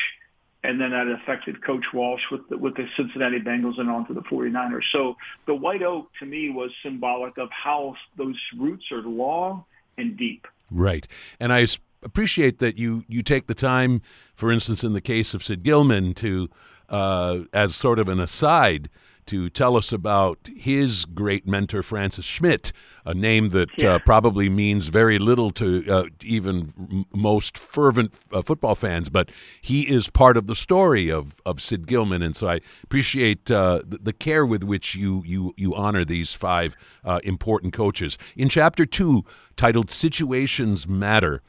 and 0.67 0.81
then 0.81 0.91
that 0.91 1.07
affected 1.07 1.63
Coach 1.63 1.85
Walsh 1.93 2.23
with 2.29 2.41
the, 2.49 2.57
with 2.57 2.75
the 2.75 2.85
Cincinnati 2.97 3.39
Bengals 3.39 3.79
and 3.79 3.89
on 3.89 4.05
to 4.07 4.13
the 4.13 4.21
49ers. 4.21 4.83
So 4.91 5.15
the 5.45 5.55
white 5.55 5.81
oak 5.81 6.09
to 6.19 6.25
me 6.25 6.49
was 6.49 6.71
symbolic 6.83 7.37
of 7.37 7.49
how 7.51 7.95
those 8.17 8.35
roots 8.59 8.91
are 8.91 9.01
long 9.01 9.63
and 9.97 10.17
deep. 10.17 10.45
Right, 10.69 11.07
and 11.39 11.53
I 11.53 11.65
appreciate 12.03 12.59
that 12.59 12.77
you 12.77 13.05
you 13.07 13.23
take 13.23 13.47
the 13.47 13.55
time, 13.55 14.01
for 14.35 14.51
instance, 14.51 14.83
in 14.83 14.91
the 14.91 14.99
case 14.99 15.33
of 15.33 15.41
Sid 15.41 15.63
Gilman, 15.63 16.13
to 16.15 16.49
uh, 16.89 17.39
as 17.53 17.73
sort 17.73 17.97
of 17.97 18.09
an 18.09 18.19
aside 18.19 18.89
to 19.27 19.49
tell 19.49 19.77
us 19.77 19.91
about 19.91 20.39
his 20.55 21.05
great 21.05 21.47
mentor, 21.47 21.83
Francis 21.83 22.25
Schmidt, 22.25 22.71
a 23.05 23.13
name 23.13 23.49
that 23.49 23.69
uh, 23.69 23.73
yeah. 23.77 23.93
uh, 23.93 23.99
probably 23.99 24.49
means 24.49 24.87
very 24.87 25.19
little 25.19 25.51
to 25.51 25.85
uh, 25.87 26.03
even 26.23 26.73
m- 26.77 27.05
most 27.13 27.57
fervent 27.57 28.13
uh, 28.31 28.41
football 28.41 28.75
fans, 28.75 29.09
but 29.09 29.29
he 29.61 29.81
is 29.87 30.09
part 30.09 30.37
of 30.37 30.47
the 30.47 30.55
story 30.55 31.09
of, 31.09 31.35
of 31.45 31.61
Sid 31.61 31.87
Gilman. 31.87 32.21
And 32.21 32.35
so 32.35 32.47
I 32.47 32.61
appreciate 32.83 33.49
uh, 33.51 33.81
the, 33.85 33.97
the, 33.97 34.13
care 34.13 34.45
with 34.45 34.63
which 34.63 34.95
you, 34.95 35.23
you, 35.25 35.53
you 35.57 35.75
honor 35.75 36.03
these 36.03 36.33
five 36.33 36.75
uh, 37.05 37.19
important 37.23 37.73
coaches. 37.73 38.17
In 38.35 38.49
chapter 38.49 38.85
two, 38.85 39.23
titled 39.55 39.91
Situations 39.91 40.87
Matter, 40.87 41.41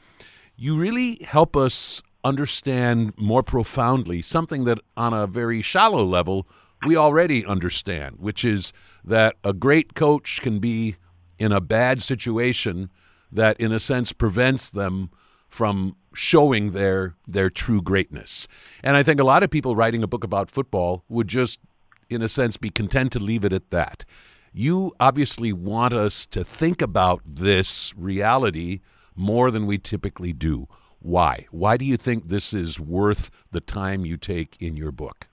you 0.55 0.77
really 0.77 1.23
help 1.23 1.55
us 1.55 2.01
understand 2.23 3.13
more 3.17 3.43
profoundly 3.43 4.21
something 4.21 4.65
that 4.65 4.79
on 4.97 5.13
a 5.13 5.25
very 5.25 5.61
shallow 5.61 6.03
level 6.03 6.45
we 6.85 6.95
already 6.95 7.45
understand, 7.45 8.17
which 8.19 8.45
is 8.45 8.71
that 9.03 9.35
a 9.43 9.53
great 9.53 9.95
coach 9.95 10.41
can 10.41 10.59
be 10.59 10.95
in 11.37 11.51
a 11.51 11.61
bad 11.61 12.01
situation 12.01 12.89
that, 13.31 13.59
in 13.59 13.71
a 13.71 13.79
sense, 13.79 14.13
prevents 14.13 14.69
them 14.69 15.09
from 15.47 15.95
showing 16.13 16.71
their 16.71 17.15
their 17.27 17.49
true 17.49 17.81
greatness. 17.81 18.47
And 18.83 18.97
I 18.97 19.03
think 19.03 19.19
a 19.19 19.23
lot 19.23 19.43
of 19.43 19.49
people 19.49 19.75
writing 19.75 20.03
a 20.03 20.07
book 20.07 20.23
about 20.23 20.49
football 20.49 21.03
would 21.09 21.27
just, 21.27 21.59
in 22.09 22.21
a 22.21 22.29
sense, 22.29 22.57
be 22.57 22.69
content 22.69 23.11
to 23.13 23.19
leave 23.19 23.45
it 23.45 23.53
at 23.53 23.69
that. 23.71 24.05
You 24.51 24.93
obviously 24.99 25.53
want 25.53 25.93
us 25.93 26.25
to 26.27 26.43
think 26.43 26.81
about 26.81 27.21
this 27.25 27.93
reality 27.95 28.79
more 29.15 29.51
than 29.51 29.65
we 29.65 29.77
typically 29.77 30.33
do. 30.33 30.67
Why? 30.99 31.45
Why 31.51 31.77
do 31.77 31.85
you 31.85 31.97
think 31.97 32.27
this 32.27 32.53
is 32.53 32.79
worth 32.79 33.29
the 33.51 33.61
time 33.61 34.05
you 34.05 34.17
take 34.17 34.57
in 34.59 34.75
your 34.75 34.91
book? 34.91 35.28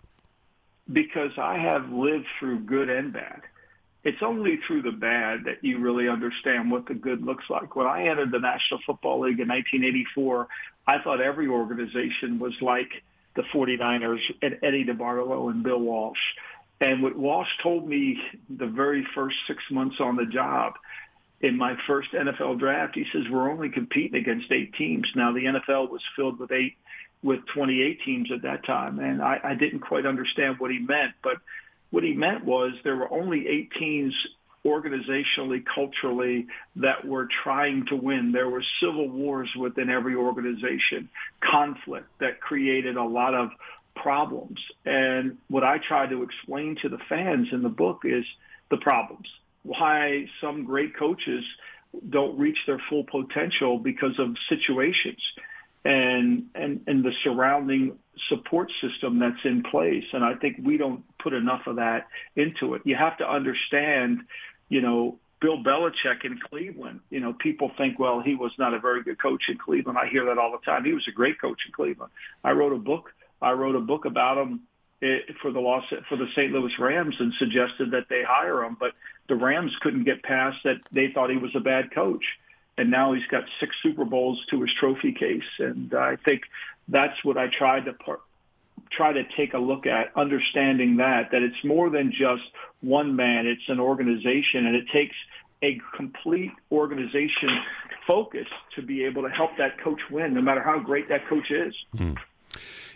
Because 0.92 1.32
I 1.38 1.58
have 1.58 1.90
lived 1.90 2.26
through 2.38 2.60
good 2.60 2.88
and 2.88 3.12
bad. 3.12 3.42
It's 4.04 4.22
only 4.22 4.58
through 4.66 4.82
the 4.82 4.92
bad 4.92 5.44
that 5.46 5.64
you 5.64 5.80
really 5.80 6.08
understand 6.08 6.70
what 6.70 6.86
the 6.86 6.94
good 6.94 7.24
looks 7.24 7.44
like. 7.50 7.74
When 7.74 7.86
I 7.86 8.06
entered 8.06 8.30
the 8.30 8.38
National 8.38 8.78
Football 8.86 9.22
League 9.22 9.40
in 9.40 9.48
1984, 9.48 10.46
I 10.86 11.02
thought 11.02 11.20
every 11.20 11.48
organization 11.48 12.38
was 12.38 12.54
like 12.60 12.88
the 13.34 13.42
49ers 13.52 14.20
and 14.42 14.58
Eddie 14.62 14.84
DeBartolo 14.84 15.50
and 15.50 15.64
Bill 15.64 15.80
Walsh. 15.80 16.20
And 16.80 17.02
what 17.02 17.16
Walsh 17.16 17.48
told 17.62 17.88
me 17.88 18.18
the 18.48 18.66
very 18.66 19.04
first 19.14 19.36
six 19.48 19.62
months 19.70 19.96
on 19.98 20.14
the 20.14 20.26
job 20.26 20.74
in 21.40 21.56
my 21.56 21.74
first 21.86 22.12
NFL 22.12 22.58
draft, 22.58 22.94
he 22.94 23.04
says, 23.12 23.24
we're 23.30 23.50
only 23.50 23.70
competing 23.70 24.20
against 24.20 24.50
eight 24.52 24.74
teams. 24.74 25.06
Now 25.14 25.32
the 25.32 25.44
NFL 25.44 25.90
was 25.90 26.02
filled 26.14 26.38
with 26.38 26.52
eight 26.52 26.76
with 27.22 27.40
28 27.54 28.00
teams 28.04 28.30
at 28.32 28.42
that 28.42 28.64
time, 28.64 28.98
and 28.98 29.22
I, 29.22 29.40
I 29.42 29.54
didn't 29.54 29.80
quite 29.80 30.06
understand 30.06 30.56
what 30.58 30.70
he 30.70 30.78
meant. 30.78 31.12
But 31.22 31.38
what 31.90 32.04
he 32.04 32.12
meant 32.12 32.44
was 32.44 32.72
there 32.84 32.96
were 32.96 33.12
only 33.12 33.48
eight 33.48 33.72
teams 33.72 34.14
organizationally, 34.64 35.64
culturally, 35.64 36.46
that 36.76 37.06
were 37.06 37.28
trying 37.44 37.86
to 37.86 37.96
win. 37.96 38.32
There 38.32 38.48
were 38.48 38.64
civil 38.80 39.08
wars 39.08 39.48
within 39.56 39.90
every 39.90 40.14
organization, 40.14 41.08
conflict 41.40 42.06
that 42.20 42.40
created 42.40 42.96
a 42.96 43.04
lot 43.04 43.34
of 43.34 43.50
problems. 43.94 44.60
And 44.84 45.38
what 45.48 45.64
I 45.64 45.78
try 45.78 46.06
to 46.06 46.22
explain 46.22 46.76
to 46.82 46.88
the 46.88 46.98
fans 47.08 47.48
in 47.52 47.62
the 47.62 47.68
book 47.68 48.02
is 48.04 48.24
the 48.70 48.76
problems. 48.76 49.28
Why 49.62 50.26
some 50.40 50.64
great 50.64 50.96
coaches 50.96 51.44
don't 52.08 52.38
reach 52.38 52.58
their 52.66 52.80
full 52.90 53.04
potential 53.04 53.78
because 53.78 54.18
of 54.18 54.36
situations 54.48 55.20
and, 55.86 56.46
and, 56.56 56.80
and 56.88 57.04
the 57.04 57.12
surrounding 57.22 57.96
support 58.28 58.72
system 58.80 59.20
that's 59.20 59.44
in 59.44 59.62
place. 59.62 60.04
And 60.12 60.24
I 60.24 60.34
think 60.34 60.56
we 60.62 60.76
don't 60.78 61.04
put 61.18 61.32
enough 61.32 61.66
of 61.66 61.76
that 61.76 62.08
into 62.34 62.74
it. 62.74 62.82
You 62.84 62.96
have 62.96 63.16
to 63.18 63.30
understand, 63.30 64.22
you 64.68 64.80
know, 64.80 65.18
Bill 65.40 65.62
Belichick 65.62 66.24
in 66.24 66.40
Cleveland. 66.50 67.00
You 67.10 67.20
know, 67.20 67.34
people 67.34 67.70
think, 67.78 68.00
well, 68.00 68.20
he 68.20 68.34
was 68.34 68.50
not 68.58 68.74
a 68.74 68.80
very 68.80 69.04
good 69.04 69.22
coach 69.22 69.44
in 69.48 69.58
Cleveland. 69.58 69.96
I 69.96 70.08
hear 70.08 70.24
that 70.24 70.38
all 70.38 70.50
the 70.50 70.64
time. 70.64 70.84
He 70.84 70.92
was 70.92 71.06
a 71.06 71.12
great 71.12 71.40
coach 71.40 71.60
in 71.66 71.72
Cleveland. 71.72 72.10
I 72.42 72.50
wrote 72.50 72.72
a 72.72 72.78
book. 72.78 73.12
I 73.40 73.52
wrote 73.52 73.76
a 73.76 73.80
book 73.80 74.06
about 74.06 74.38
him 74.38 74.62
eh, 75.02 75.18
for 75.40 75.52
the 75.52 75.60
Los 75.60 75.84
for 76.08 76.16
the 76.16 76.26
St. 76.32 76.50
Louis 76.50 76.72
Rams 76.80 77.14
and 77.20 77.32
suggested 77.38 77.92
that 77.92 78.06
they 78.08 78.22
hire 78.26 78.64
him, 78.64 78.76
but 78.80 78.92
the 79.28 79.36
Rams 79.36 79.72
couldn't 79.82 80.04
get 80.04 80.22
past 80.24 80.56
that. 80.64 80.76
They 80.90 81.12
thought 81.14 81.30
he 81.30 81.36
was 81.36 81.54
a 81.54 81.60
bad 81.60 81.94
coach 81.94 82.24
and 82.78 82.90
now 82.90 83.12
he's 83.12 83.26
got 83.26 83.44
six 83.60 83.74
Super 83.82 84.04
Bowls 84.04 84.44
to 84.50 84.60
his 84.62 84.70
trophy 84.78 85.12
case. 85.12 85.48
And 85.58 85.94
I 85.94 86.16
think 86.16 86.42
that's 86.88 87.24
what 87.24 87.36
I 87.36 87.48
tried 87.48 87.86
to 87.86 87.92
par- 87.94 88.20
try 88.90 89.12
to 89.12 89.24
take 89.36 89.54
a 89.54 89.58
look 89.58 89.86
at, 89.86 90.16
understanding 90.16 90.96
that 90.96 91.30
that 91.32 91.42
it's 91.42 91.64
more 91.64 91.90
than 91.90 92.12
just 92.12 92.44
one 92.80 93.16
man; 93.16 93.46
it's 93.46 93.68
an 93.68 93.80
organization, 93.80 94.66
and 94.66 94.76
it 94.76 94.86
takes 94.92 95.16
a 95.62 95.80
complete 95.96 96.52
organization 96.70 97.48
focus 98.06 98.46
to 98.74 98.82
be 98.82 99.04
able 99.04 99.22
to 99.22 99.30
help 99.30 99.50
that 99.58 99.80
coach 99.80 100.00
win, 100.10 100.34
no 100.34 100.42
matter 100.42 100.62
how 100.62 100.78
great 100.78 101.08
that 101.08 101.26
coach 101.28 101.50
is. 101.50 101.74
Mm. 101.96 102.16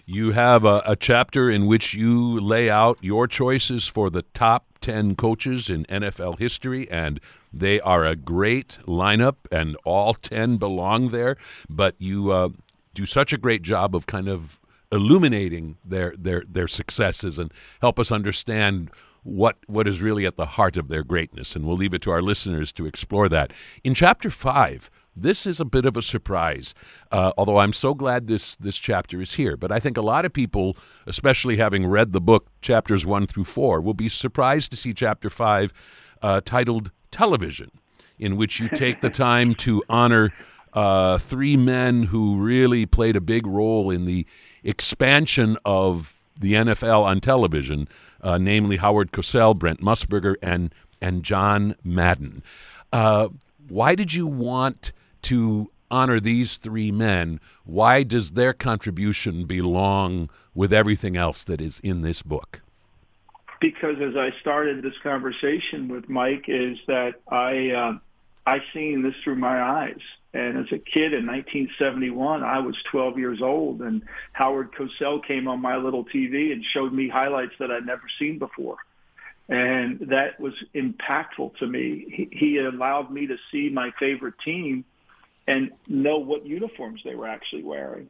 You 0.06 0.32
have 0.32 0.64
a, 0.64 0.82
a, 0.84 0.96
chapter 0.96 1.50
in 1.50 1.66
which 1.66 1.94
you 1.94 2.40
lay 2.40 2.68
out 2.68 2.98
your 3.00 3.28
choices 3.28 3.86
for 3.86 4.10
the 4.10 4.22
top 4.22 4.66
10 4.80 5.14
coaches 5.14 5.70
in 5.70 5.84
NFL 5.84 6.38
history, 6.38 6.90
and 6.90 7.20
they 7.52 7.80
are 7.80 8.04
a 8.04 8.16
great 8.16 8.78
lineup, 8.86 9.36
and 9.52 9.76
all 9.84 10.14
10 10.14 10.56
belong 10.56 11.10
there. 11.10 11.36
But 11.68 11.94
you 11.98 12.32
uh, 12.32 12.48
do 12.94 13.06
such 13.06 13.32
a 13.32 13.38
great 13.38 13.62
job 13.62 13.94
of 13.94 14.06
kind 14.06 14.28
of 14.28 14.58
illuminating 14.90 15.76
their, 15.84 16.14
their, 16.18 16.42
their 16.48 16.66
successes 16.66 17.38
and 17.38 17.52
help 17.80 17.98
us 18.00 18.10
understand 18.10 18.90
what 19.22 19.58
what 19.66 19.86
is 19.86 20.00
really 20.00 20.24
at 20.24 20.36
the 20.36 20.46
heart 20.46 20.76
of 20.76 20.88
their 20.88 21.02
greatness 21.02 21.54
and 21.54 21.66
we'll 21.66 21.76
leave 21.76 21.92
it 21.92 22.00
to 22.00 22.10
our 22.10 22.22
listeners 22.22 22.72
to 22.72 22.86
explore 22.86 23.28
that 23.28 23.52
in 23.84 23.92
chapter 23.92 24.30
5 24.30 24.90
this 25.16 25.46
is 25.46 25.60
a 25.60 25.64
bit 25.64 25.84
of 25.84 25.96
a 25.96 26.02
surprise 26.02 26.74
uh, 27.12 27.32
although 27.36 27.58
i'm 27.58 27.72
so 27.72 27.94
glad 27.94 28.26
this 28.26 28.56
this 28.56 28.76
chapter 28.76 29.20
is 29.20 29.34
here 29.34 29.56
but 29.56 29.72
i 29.72 29.80
think 29.80 29.96
a 29.96 30.02
lot 30.02 30.24
of 30.24 30.32
people 30.32 30.76
especially 31.06 31.56
having 31.56 31.86
read 31.86 32.12
the 32.12 32.20
book 32.20 32.46
chapters 32.60 33.04
1 33.04 33.26
through 33.26 33.44
4 33.44 33.80
will 33.80 33.94
be 33.94 34.08
surprised 34.08 34.70
to 34.70 34.76
see 34.76 34.92
chapter 34.92 35.28
5 35.28 35.72
uh, 36.22 36.40
titled 36.44 36.90
television, 37.10 37.70
in 38.18 38.36
which 38.36 38.60
you 38.60 38.68
take 38.68 39.00
the 39.00 39.10
time 39.28 39.54
to 39.56 39.82
honor 39.88 40.32
uh, 40.72 41.18
three 41.18 41.56
men 41.56 42.04
who 42.04 42.36
really 42.36 42.86
played 42.86 43.16
a 43.16 43.20
big 43.20 43.46
role 43.46 43.90
in 43.90 44.04
the 44.04 44.26
expansion 44.62 45.56
of 45.64 46.18
the 46.38 46.54
NFL 46.54 47.02
on 47.02 47.20
television, 47.20 47.88
uh, 48.22 48.38
namely 48.38 48.76
Howard 48.76 49.12
Cosell, 49.12 49.58
Brent 49.58 49.80
Musburger, 49.80 50.36
and 50.42 50.74
and 51.02 51.22
John 51.22 51.74
Madden. 51.82 52.42
Uh, 52.92 53.28
why 53.68 53.94
did 53.94 54.12
you 54.12 54.26
want 54.26 54.92
to 55.22 55.70
honor 55.90 56.20
these 56.20 56.56
three 56.56 56.90
men? 56.90 57.40
Why 57.64 58.02
does 58.02 58.32
their 58.32 58.52
contribution 58.52 59.44
belong 59.44 60.30
with 60.54 60.72
everything 60.72 61.16
else 61.16 61.44
that 61.44 61.60
is 61.60 61.80
in 61.80 62.02
this 62.02 62.22
book? 62.22 62.62
because 63.60 63.96
as 64.00 64.16
I 64.16 64.30
started 64.40 64.82
this 64.82 64.96
conversation 65.02 65.88
with 65.88 66.08
Mike, 66.08 66.46
is 66.48 66.78
that 66.88 67.20
I 67.28 67.70
uh, 67.70 67.98
I 68.46 68.58
seen 68.72 69.02
this 69.02 69.14
through 69.22 69.36
my 69.36 69.60
eyes. 69.62 70.00
And 70.32 70.58
as 70.58 70.72
a 70.72 70.78
kid 70.78 71.12
in 71.12 71.26
1971, 71.26 72.42
I 72.42 72.60
was 72.60 72.76
12 72.90 73.18
years 73.18 73.42
old, 73.42 73.82
and 73.82 74.02
Howard 74.32 74.72
Cosell 74.72 75.24
came 75.24 75.46
on 75.46 75.60
my 75.60 75.76
little 75.76 76.04
TV 76.04 76.52
and 76.52 76.64
showed 76.64 76.92
me 76.92 77.08
highlights 77.08 77.52
that 77.58 77.70
I'd 77.70 77.84
never 77.84 78.04
seen 78.18 78.38
before. 78.38 78.76
And 79.48 79.98
that 80.10 80.38
was 80.38 80.54
impactful 80.74 81.56
to 81.58 81.66
me. 81.66 82.06
He, 82.08 82.28
he 82.32 82.58
allowed 82.58 83.10
me 83.10 83.26
to 83.26 83.36
see 83.50 83.68
my 83.68 83.90
favorite 83.98 84.34
team 84.44 84.84
and 85.50 85.72
know 85.88 86.18
what 86.18 86.46
uniforms 86.46 87.00
they 87.04 87.16
were 87.16 87.26
actually 87.26 87.64
wearing. 87.64 88.08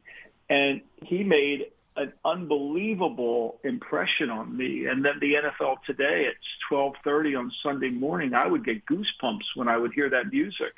And 0.50 0.82
he 1.02 1.24
made 1.24 1.66
an 1.96 2.12
unbelievable 2.24 3.58
impression 3.64 4.30
on 4.30 4.56
me. 4.56 4.86
And 4.86 5.04
then 5.04 5.14
the 5.20 5.34
NFL 5.34 5.82
today, 5.86 6.26
it's 6.26 6.48
12:30 6.70 7.38
on 7.38 7.52
Sunday 7.62 7.90
morning. 7.90 8.34
I 8.34 8.46
would 8.46 8.64
get 8.64 8.84
goosebumps 8.86 9.54
when 9.54 9.68
I 9.68 9.76
would 9.76 9.92
hear 9.92 10.10
that 10.10 10.30
music, 10.30 10.74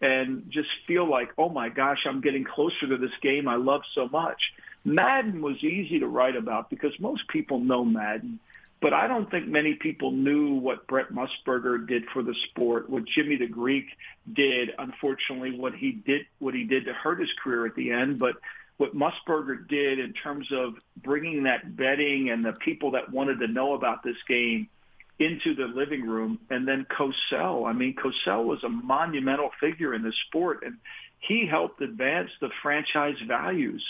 and 0.00 0.50
just 0.50 0.70
feel 0.86 1.06
like, 1.08 1.30
oh 1.36 1.48
my 1.48 1.68
gosh, 1.68 2.06
I'm 2.06 2.20
getting 2.20 2.44
closer 2.44 2.86
to 2.88 2.96
this 2.96 3.16
game 3.20 3.46
I 3.46 3.56
love 3.56 3.82
so 3.94 4.08
much. 4.08 4.40
Madden 4.84 5.42
was 5.42 5.62
easy 5.62 5.98
to 6.00 6.06
write 6.06 6.36
about 6.36 6.70
because 6.70 6.92
most 6.98 7.26
people 7.28 7.58
know 7.60 7.84
Madden. 7.84 8.40
But 8.80 8.92
I 8.92 9.08
don't 9.08 9.28
think 9.28 9.48
many 9.48 9.74
people 9.74 10.12
knew 10.12 10.54
what 10.54 10.86
Brent 10.86 11.12
Musburger 11.12 11.86
did 11.86 12.04
for 12.12 12.22
the 12.22 12.34
sport, 12.48 12.88
what 12.88 13.04
Jimmy 13.06 13.36
the 13.36 13.48
Greek 13.48 13.86
did. 14.32 14.70
Unfortunately, 14.78 15.58
what 15.58 15.74
he 15.74 15.92
did, 15.92 16.26
what 16.38 16.54
he 16.54 16.64
did 16.64 16.84
to 16.84 16.92
hurt 16.92 17.20
his 17.20 17.30
career 17.42 17.66
at 17.66 17.74
the 17.74 17.90
end. 17.90 18.18
But 18.20 18.36
what 18.76 18.94
Musburger 18.94 19.66
did 19.66 19.98
in 19.98 20.12
terms 20.12 20.46
of 20.52 20.74
bringing 20.96 21.42
that 21.42 21.76
betting 21.76 22.30
and 22.30 22.44
the 22.44 22.52
people 22.52 22.92
that 22.92 23.10
wanted 23.10 23.40
to 23.40 23.48
know 23.48 23.74
about 23.74 24.04
this 24.04 24.16
game 24.28 24.68
into 25.18 25.54
the 25.54 25.64
living 25.64 26.06
room. 26.06 26.38
And 26.48 26.66
then 26.66 26.86
Cosell, 26.88 27.68
I 27.68 27.72
mean, 27.72 27.96
Cosell 27.96 28.44
was 28.44 28.62
a 28.62 28.68
monumental 28.68 29.50
figure 29.60 29.92
in 29.92 30.02
the 30.02 30.12
sport 30.26 30.62
and 30.64 30.76
he 31.20 31.46
helped 31.46 31.80
advance 31.80 32.30
the 32.40 32.50
franchise 32.62 33.16
values 33.26 33.84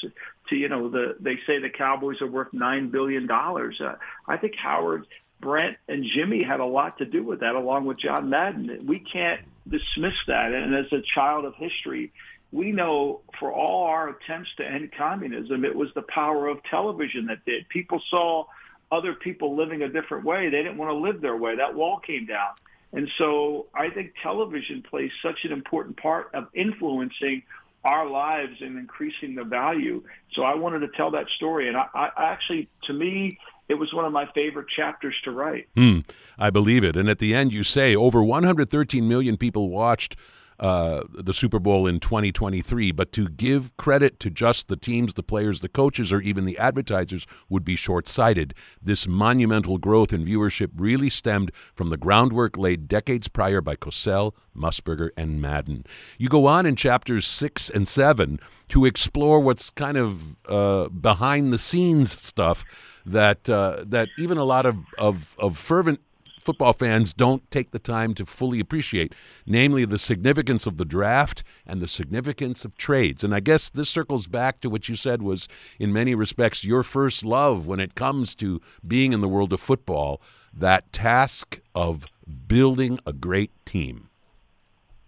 to, 0.48 0.56
you 0.56 0.68
know, 0.68 0.88
the, 0.88 1.16
they 1.20 1.36
say 1.46 1.58
the 1.58 1.70
Cowboys 1.70 2.20
are 2.22 2.26
worth 2.26 2.52
$9 2.52 2.90
billion. 2.90 3.30
Uh, 3.30 3.96
I 4.26 4.36
think 4.38 4.54
Howard, 4.56 5.06
Brent 5.40 5.76
and 5.88 6.04
Jimmy 6.04 6.42
had 6.42 6.60
a 6.60 6.64
lot 6.64 6.98
to 6.98 7.04
do 7.04 7.22
with 7.22 7.40
that 7.40 7.54
along 7.54 7.84
with 7.84 7.98
John 7.98 8.30
Madden. 8.30 8.86
We 8.86 8.98
can't 8.98 9.42
dismiss 9.68 10.14
that. 10.26 10.52
And 10.52 10.74
as 10.74 10.90
a 10.92 11.02
child 11.14 11.44
of 11.44 11.54
history, 11.54 12.12
we 12.50 12.72
know 12.72 13.20
for 13.38 13.52
all 13.52 13.84
our 13.84 14.08
attempts 14.08 14.50
to 14.56 14.66
end 14.66 14.90
communism, 14.96 15.64
it 15.64 15.76
was 15.76 15.90
the 15.94 16.02
power 16.02 16.48
of 16.48 16.62
television 16.64 17.26
that 17.26 17.44
did. 17.44 17.68
People 17.68 18.00
saw 18.08 18.46
other 18.90 19.12
people 19.12 19.54
living 19.54 19.82
a 19.82 19.88
different 19.88 20.24
way. 20.24 20.48
They 20.48 20.62
didn't 20.62 20.78
want 20.78 20.90
to 20.90 20.96
live 20.96 21.20
their 21.20 21.36
way. 21.36 21.56
That 21.56 21.74
wall 21.74 21.98
came 21.98 22.24
down. 22.24 22.52
And 22.92 23.08
so 23.18 23.66
I 23.74 23.90
think 23.90 24.14
television 24.22 24.82
plays 24.82 25.10
such 25.22 25.44
an 25.44 25.52
important 25.52 25.96
part 25.96 26.30
of 26.34 26.48
influencing 26.54 27.42
our 27.84 28.08
lives 28.08 28.60
and 28.60 28.78
increasing 28.78 29.34
the 29.34 29.44
value. 29.44 30.02
So 30.32 30.42
I 30.42 30.54
wanted 30.54 30.80
to 30.80 30.88
tell 30.88 31.10
that 31.12 31.28
story. 31.36 31.68
And 31.68 31.76
I, 31.76 31.86
I 31.94 32.10
actually, 32.18 32.68
to 32.84 32.92
me, 32.92 33.38
it 33.68 33.74
was 33.74 33.92
one 33.92 34.04
of 34.04 34.12
my 34.12 34.26
favorite 34.34 34.68
chapters 34.68 35.14
to 35.24 35.30
write. 35.30 35.68
Mm, 35.76 36.04
I 36.38 36.50
believe 36.50 36.82
it. 36.82 36.96
And 36.96 37.08
at 37.08 37.18
the 37.18 37.34
end, 37.34 37.52
you 37.52 37.62
say 37.62 37.94
over 37.94 38.22
113 38.22 39.06
million 39.06 39.36
people 39.36 39.68
watched 39.68 40.16
uh, 40.58 41.02
the 41.12 41.34
Super 41.34 41.58
Bowl 41.58 41.86
in 41.86 42.00
2023, 42.00 42.92
but 42.92 43.12
to 43.12 43.28
give 43.28 43.76
credit 43.76 44.18
to 44.20 44.30
just 44.30 44.68
the 44.68 44.76
teams, 44.76 45.14
the 45.14 45.22
players, 45.22 45.60
the 45.60 45.68
coaches, 45.68 46.12
or 46.12 46.20
even 46.20 46.44
the 46.44 46.58
advertisers 46.58 47.26
would 47.48 47.64
be 47.64 47.76
short 47.76 48.08
sighted. 48.08 48.54
This 48.82 49.06
monumental 49.06 49.78
growth 49.78 50.12
in 50.12 50.24
viewership 50.24 50.70
really 50.76 51.10
stemmed 51.10 51.52
from 51.74 51.90
the 51.90 51.96
groundwork 51.96 52.56
laid 52.56 52.88
decades 52.88 53.28
prior 53.28 53.60
by 53.60 53.76
Cosell, 53.76 54.32
Musburger, 54.56 55.10
and 55.16 55.40
Madden. 55.40 55.84
You 56.18 56.28
go 56.28 56.46
on 56.46 56.66
in 56.66 56.76
chapters 56.76 57.26
six 57.26 57.70
and 57.70 57.86
seven 57.86 58.40
to 58.68 58.84
explore 58.84 59.40
what's 59.40 59.70
kind 59.70 59.96
of 59.96 60.36
uh, 60.46 60.88
behind 60.88 61.52
the 61.52 61.58
scenes 61.58 62.20
stuff 62.20 62.64
that 63.06 63.48
uh, 63.48 63.84
that 63.86 64.08
even 64.18 64.38
a 64.38 64.44
lot 64.44 64.66
of, 64.66 64.76
of, 64.98 65.34
of 65.38 65.56
fervent 65.56 66.00
football 66.48 66.72
fans 66.72 67.12
don't 67.12 67.50
take 67.50 67.72
the 67.72 67.78
time 67.78 68.14
to 68.14 68.24
fully 68.24 68.58
appreciate, 68.58 69.14
namely 69.44 69.84
the 69.84 69.98
significance 69.98 70.64
of 70.64 70.78
the 70.78 70.86
draft 70.86 71.44
and 71.66 71.82
the 71.82 71.86
significance 71.86 72.64
of 72.64 72.74
trades. 72.74 73.22
And 73.22 73.34
I 73.34 73.40
guess 73.40 73.68
this 73.68 73.90
circles 73.90 74.26
back 74.26 74.62
to 74.62 74.70
what 74.70 74.88
you 74.88 74.96
said 74.96 75.20
was, 75.20 75.46
in 75.78 75.92
many 75.92 76.14
respects, 76.14 76.64
your 76.64 76.82
first 76.82 77.22
love 77.22 77.66
when 77.66 77.80
it 77.80 77.94
comes 77.94 78.34
to 78.36 78.62
being 78.86 79.12
in 79.12 79.20
the 79.20 79.28
world 79.28 79.52
of 79.52 79.60
football 79.60 80.22
that 80.54 80.90
task 80.90 81.60
of 81.74 82.06
building 82.46 82.98
a 83.04 83.12
great 83.12 83.52
team. 83.66 84.08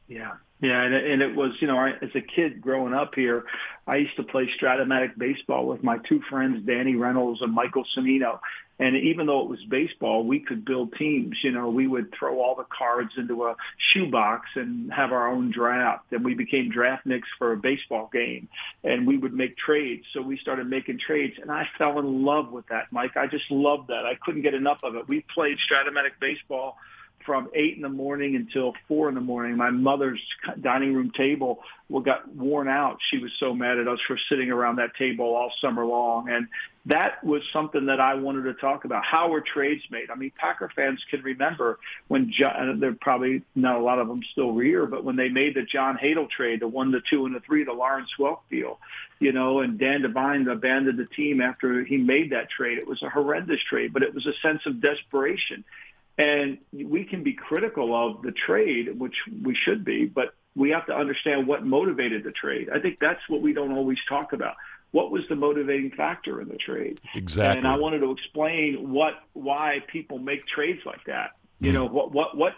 Yeah. 0.09 0.35
Yeah, 0.61 0.83
and, 0.83 0.95
and 0.95 1.23
it 1.23 1.35
was, 1.35 1.53
you 1.61 1.67
know, 1.67 1.79
I, 1.79 1.91
as 2.03 2.11
a 2.15 2.21
kid 2.21 2.61
growing 2.61 2.93
up 2.93 3.15
here, 3.15 3.45
I 3.87 3.97
used 3.97 4.17
to 4.17 4.23
play 4.23 4.49
Strat-O-Matic 4.61 5.17
baseball 5.17 5.67
with 5.67 5.83
my 5.83 5.97
two 5.99 6.21
friends, 6.29 6.67
Danny 6.67 6.97
Reynolds 6.97 7.41
and 7.41 7.53
Michael 7.53 7.85
Cimino. 7.97 8.41
And 8.79 8.97
even 8.97 9.27
though 9.27 9.43
it 9.43 9.49
was 9.49 9.63
baseball, 9.69 10.25
we 10.25 10.41
could 10.41 10.65
build 10.65 10.95
teams. 10.95 11.37
You 11.43 11.53
know, 11.53 11.69
we 11.69 11.87
would 11.87 12.15
throw 12.19 12.41
all 12.41 12.55
the 12.55 12.65
cards 12.65 13.13
into 13.19 13.45
a 13.45 13.57
shoebox 13.93 14.49
and 14.55 14.91
have 14.93 15.13
our 15.13 15.29
own 15.29 15.51
draft. 15.51 16.13
And 16.13 16.25
we 16.25 16.35
became 16.35 16.73
draftniks 16.73 17.29
for 17.39 17.53
a 17.53 17.59
baseball 17.59 18.09
game. 18.11 18.49
And 18.83 19.07
we 19.07 19.19
would 19.19 19.35
make 19.35 19.59
trades. 19.59 20.07
So 20.15 20.23
we 20.23 20.39
started 20.39 20.67
making 20.67 20.99
trades. 20.99 21.37
And 21.41 21.51
I 21.51 21.69
fell 21.77 21.99
in 21.99 22.25
love 22.25 22.53
with 22.53 22.67
that, 22.69 22.87
Mike. 22.91 23.19
I 23.19 23.27
just 23.27 23.51
loved 23.51 23.89
that. 23.89 24.07
I 24.07 24.15
couldn't 24.15 24.43
get 24.43 24.55
enough 24.55 24.81
of 24.83 24.95
it. 24.97 25.09
We 25.09 25.27
played 25.35 25.59
Strat-O-Matic 25.59 26.19
baseball 26.19 26.79
from 27.31 27.49
eight 27.55 27.77
in 27.77 27.83
the 27.83 27.89
morning 27.89 28.35
until 28.35 28.73
four 28.89 29.09
in 29.09 29.15
the 29.15 29.21
morning. 29.21 29.57
My 29.57 29.71
mother's 29.71 30.21
dining 30.61 30.95
room 30.95 31.13
table 31.13 31.61
got 32.05 32.27
worn 32.35 32.67
out. 32.67 32.99
She 33.09 33.19
was 33.19 33.31
so 33.39 33.55
mad 33.55 33.79
at 33.79 33.87
us 33.87 34.01
for 34.09 34.19
sitting 34.29 34.51
around 34.51 34.77
that 34.77 34.97
table 34.97 35.27
all 35.27 35.53
summer 35.61 35.87
long. 35.87 36.29
And 36.29 36.49
that 36.87 37.23
was 37.23 37.43
something 37.53 37.87
that 37.87 38.01
I 38.01 38.15
wanted 38.15 38.43
to 38.45 38.55
talk 38.55 38.85
about. 38.85 39.05
How 39.05 39.29
were 39.29 39.43
trades 39.43 39.85
made? 39.93 40.11
I 40.11 40.17
mean, 40.17 40.33
Packer 40.37 40.73
fans 40.75 41.01
can 41.09 41.23
remember 41.23 41.79
when 42.09 42.33
John, 42.33 42.81
there 42.81 42.97
probably 43.01 43.43
not 43.55 43.77
a 43.77 43.81
lot 43.81 44.01
of 44.01 44.09
them 44.09 44.23
still 44.33 44.59
here, 44.59 44.87
but 44.87 45.05
when 45.05 45.15
they 45.15 45.29
made 45.29 45.55
the 45.55 45.63
John 45.63 45.97
Hadl 45.97 46.29
trade, 46.29 46.59
the 46.59 46.67
one, 46.67 46.91
the 46.91 47.03
two, 47.09 47.27
and 47.27 47.35
the 47.37 47.41
three, 47.47 47.63
the 47.63 47.73
Lawrence 47.73 48.11
Welk 48.19 48.41
deal, 48.51 48.81
you 49.21 49.31
know, 49.31 49.61
and 49.61 49.79
Dan 49.79 50.03
Devine 50.03 50.49
abandoned 50.49 50.99
the 50.99 51.07
team 51.07 51.41
after 51.41 51.85
he 51.85 51.97
made 51.97 52.33
that 52.33 52.51
trade. 52.51 52.79
It 52.79 52.89
was 52.89 53.03
a 53.03 53.09
horrendous 53.09 53.61
trade, 53.69 53.93
but 53.93 54.03
it 54.03 54.13
was 54.13 54.27
a 54.27 54.33
sense 54.43 54.63
of 54.67 54.81
desperation. 54.81 55.63
And 56.21 56.59
we 56.73 57.05
can 57.05 57.23
be 57.23 57.33
critical 57.33 57.95
of 57.95 58.23
the 58.23 58.33
trade, 58.33 58.99
which 58.99 59.17
we 59.43 59.55
should 59.55 59.85
be, 59.85 60.07
but 60.07 60.35
we 60.55 60.71
have 60.71 60.87
to 60.87 60.95
understand 60.95 61.47
what 61.47 61.65
motivated 61.65 62.25
the 62.25 62.33
trade. 62.33 62.69
I 62.73 62.81
think 62.81 62.99
that's 63.01 63.21
what 63.29 63.41
we 63.41 63.53
don't 63.53 63.73
always 63.73 63.99
talk 64.09 64.33
about. 64.33 64.57
What 64.91 65.11
was 65.11 65.23
the 65.29 65.37
motivating 65.37 65.93
factor 65.93 66.41
in 66.41 66.49
the 66.49 66.57
trade? 66.57 67.01
Exactly. 67.15 67.59
And 67.59 67.67
I 67.67 67.77
wanted 67.77 68.01
to 68.01 68.11
explain 68.11 68.91
what 68.91 69.15
why 69.33 69.83
people 69.87 70.19
make 70.19 70.47
trades 70.47 70.81
like 70.85 71.05
that. 71.07 71.31
You 71.61 71.71
mm. 71.71 71.75
know, 71.75 71.87
what 71.87 72.13
what 72.13 72.37
what 72.37 72.55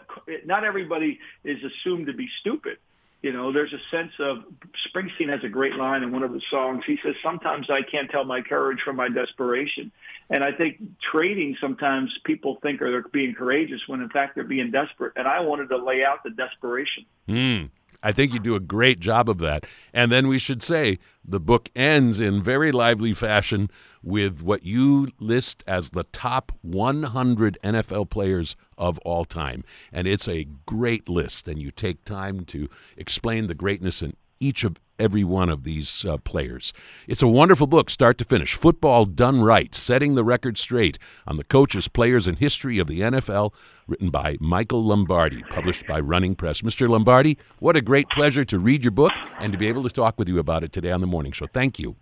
not 0.46 0.64
everybody 0.64 1.20
is 1.44 1.59
assumed 1.62 2.07
to 2.07 2.14
be 2.14 2.29
stupid. 2.40 2.79
You 3.22 3.32
know, 3.32 3.52
there's 3.52 3.72
a 3.72 3.78
sense 3.90 4.12
of 4.18 4.44
Springsteen 4.88 5.28
has 5.28 5.44
a 5.44 5.48
great 5.48 5.76
line 5.76 6.02
in 6.02 6.11
one 6.11 6.24
of 6.24 6.35
his 6.35 6.42
songs. 6.50 6.85
He 6.85 6.98
says, 7.04 7.14
"Sometimes 7.22 7.70
I 7.70 7.82
can't 7.82 8.11
tell 8.11 8.24
my 8.24 8.42
courage 8.42 8.80
from 8.82 8.96
my 8.96 9.08
desperation." 9.08 9.92
And 10.28 10.42
I 10.42 10.50
think 10.50 10.80
trading 11.00 11.56
sometimes 11.61 12.18
people 12.24 12.58
think 12.62 12.82
are 12.82 12.90
they're 12.90 13.02
being 13.12 13.35
courageous 13.35 13.87
when 13.87 14.00
in 14.00 14.08
fact 14.08 14.35
they're 14.35 14.44
being 14.44 14.72
desperate. 14.72 15.12
And 15.14 15.28
I 15.28 15.40
wanted 15.40 15.68
to 15.68 15.76
lay 15.76 16.04
out 16.04 16.24
the 16.24 16.30
desperation. 16.30 17.04
Mm. 17.28 17.70
I 18.03 18.12
think 18.12 18.33
you 18.33 18.41
do 18.41 18.55
a 18.55 18.61
great 18.61 19.01
job 19.01 19.29
of 19.29 19.38
that. 19.38 19.65
And 19.93 20.11
then 20.11 20.29
we 20.29 20.38
should 20.38 20.62
say 20.62 20.99
the 21.25 21.41
book 21.41 21.71
ends 21.77 22.21
in 22.21 22.43
very 22.43 22.73
lively 22.73 23.15
fashion 23.15 23.71
with 24.03 24.43
what 24.43 24.65
you 24.65 25.09
list 25.19 25.62
as 25.67 25.91
the 25.91 26.05
top 26.05 26.53
100 26.62 27.59
NFL 27.62 28.11
players 28.11 28.57
of 28.77 28.99
all 29.01 29.25
time. 29.25 29.65
And 29.93 30.09
it's 30.09 30.29
a 30.29 30.49
great 30.67 31.09
list, 31.09 31.47
and 31.47 31.61
you 31.61 31.71
take 31.71 32.05
time 32.05 32.45
to 32.47 32.69
explain 32.97 33.47
the 33.47 33.55
greatness 33.55 34.03
in 34.03 34.17
each 34.42 34.64
of 34.64 34.76
every 34.98 35.24
one 35.24 35.48
of 35.48 35.64
these 35.64 36.05
uh, 36.05 36.16
players. 36.18 36.72
It's 37.07 37.22
a 37.22 37.28
wonderful 37.28 37.66
book, 37.66 37.90
start 37.90 38.18
to 38.18 38.24
finish. 38.24 38.55
Football 38.55 39.05
Done 39.05 39.42
Right, 39.42 39.74
Setting 39.74 40.14
the 40.14 40.24
Record 40.24 40.59
Straight 40.59 40.98
on 41.26 41.37
the 41.37 41.44
Coaches, 41.44 41.88
Players, 41.88 42.26
and 42.26 42.38
History 42.38 42.78
of 42.78 42.87
the 42.87 43.00
NFL, 43.00 43.52
written 43.87 44.11
by 44.11 44.37
Michael 44.40 44.85
Lombardi, 44.85 45.42
published 45.50 45.87
by 45.87 45.98
Running 45.98 46.35
Press. 46.35 46.61
Mr. 46.61 46.88
Lombardi, 46.88 47.38
what 47.59 47.76
a 47.76 47.81
great 47.81 48.09
pleasure 48.11 48.44
to 48.44 48.59
read 48.59 48.85
your 48.85 48.92
book 48.92 49.12
and 49.38 49.52
to 49.52 49.59
be 49.59 49.66
able 49.66 49.83
to 49.83 49.90
talk 49.90 50.18
with 50.18 50.28
you 50.28 50.38
about 50.38 50.62
it 50.62 50.72
today 50.72 50.90
on 50.90 51.00
the 51.00 51.07
morning 51.07 51.33
show. 51.33 51.46
Thank 51.46 51.78
you. 51.78 51.96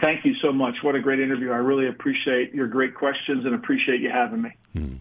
Thank 0.00 0.24
you 0.24 0.34
so 0.40 0.52
much. 0.52 0.76
What 0.82 0.94
a 0.94 1.00
great 1.00 1.20
interview. 1.20 1.50
I 1.50 1.56
really 1.56 1.88
appreciate 1.88 2.54
your 2.54 2.68
great 2.68 2.94
questions 2.94 3.44
and 3.44 3.54
appreciate 3.54 4.00
you 4.00 4.10
having 4.10 4.42
me. 4.42 4.50
Hmm. 4.72 4.94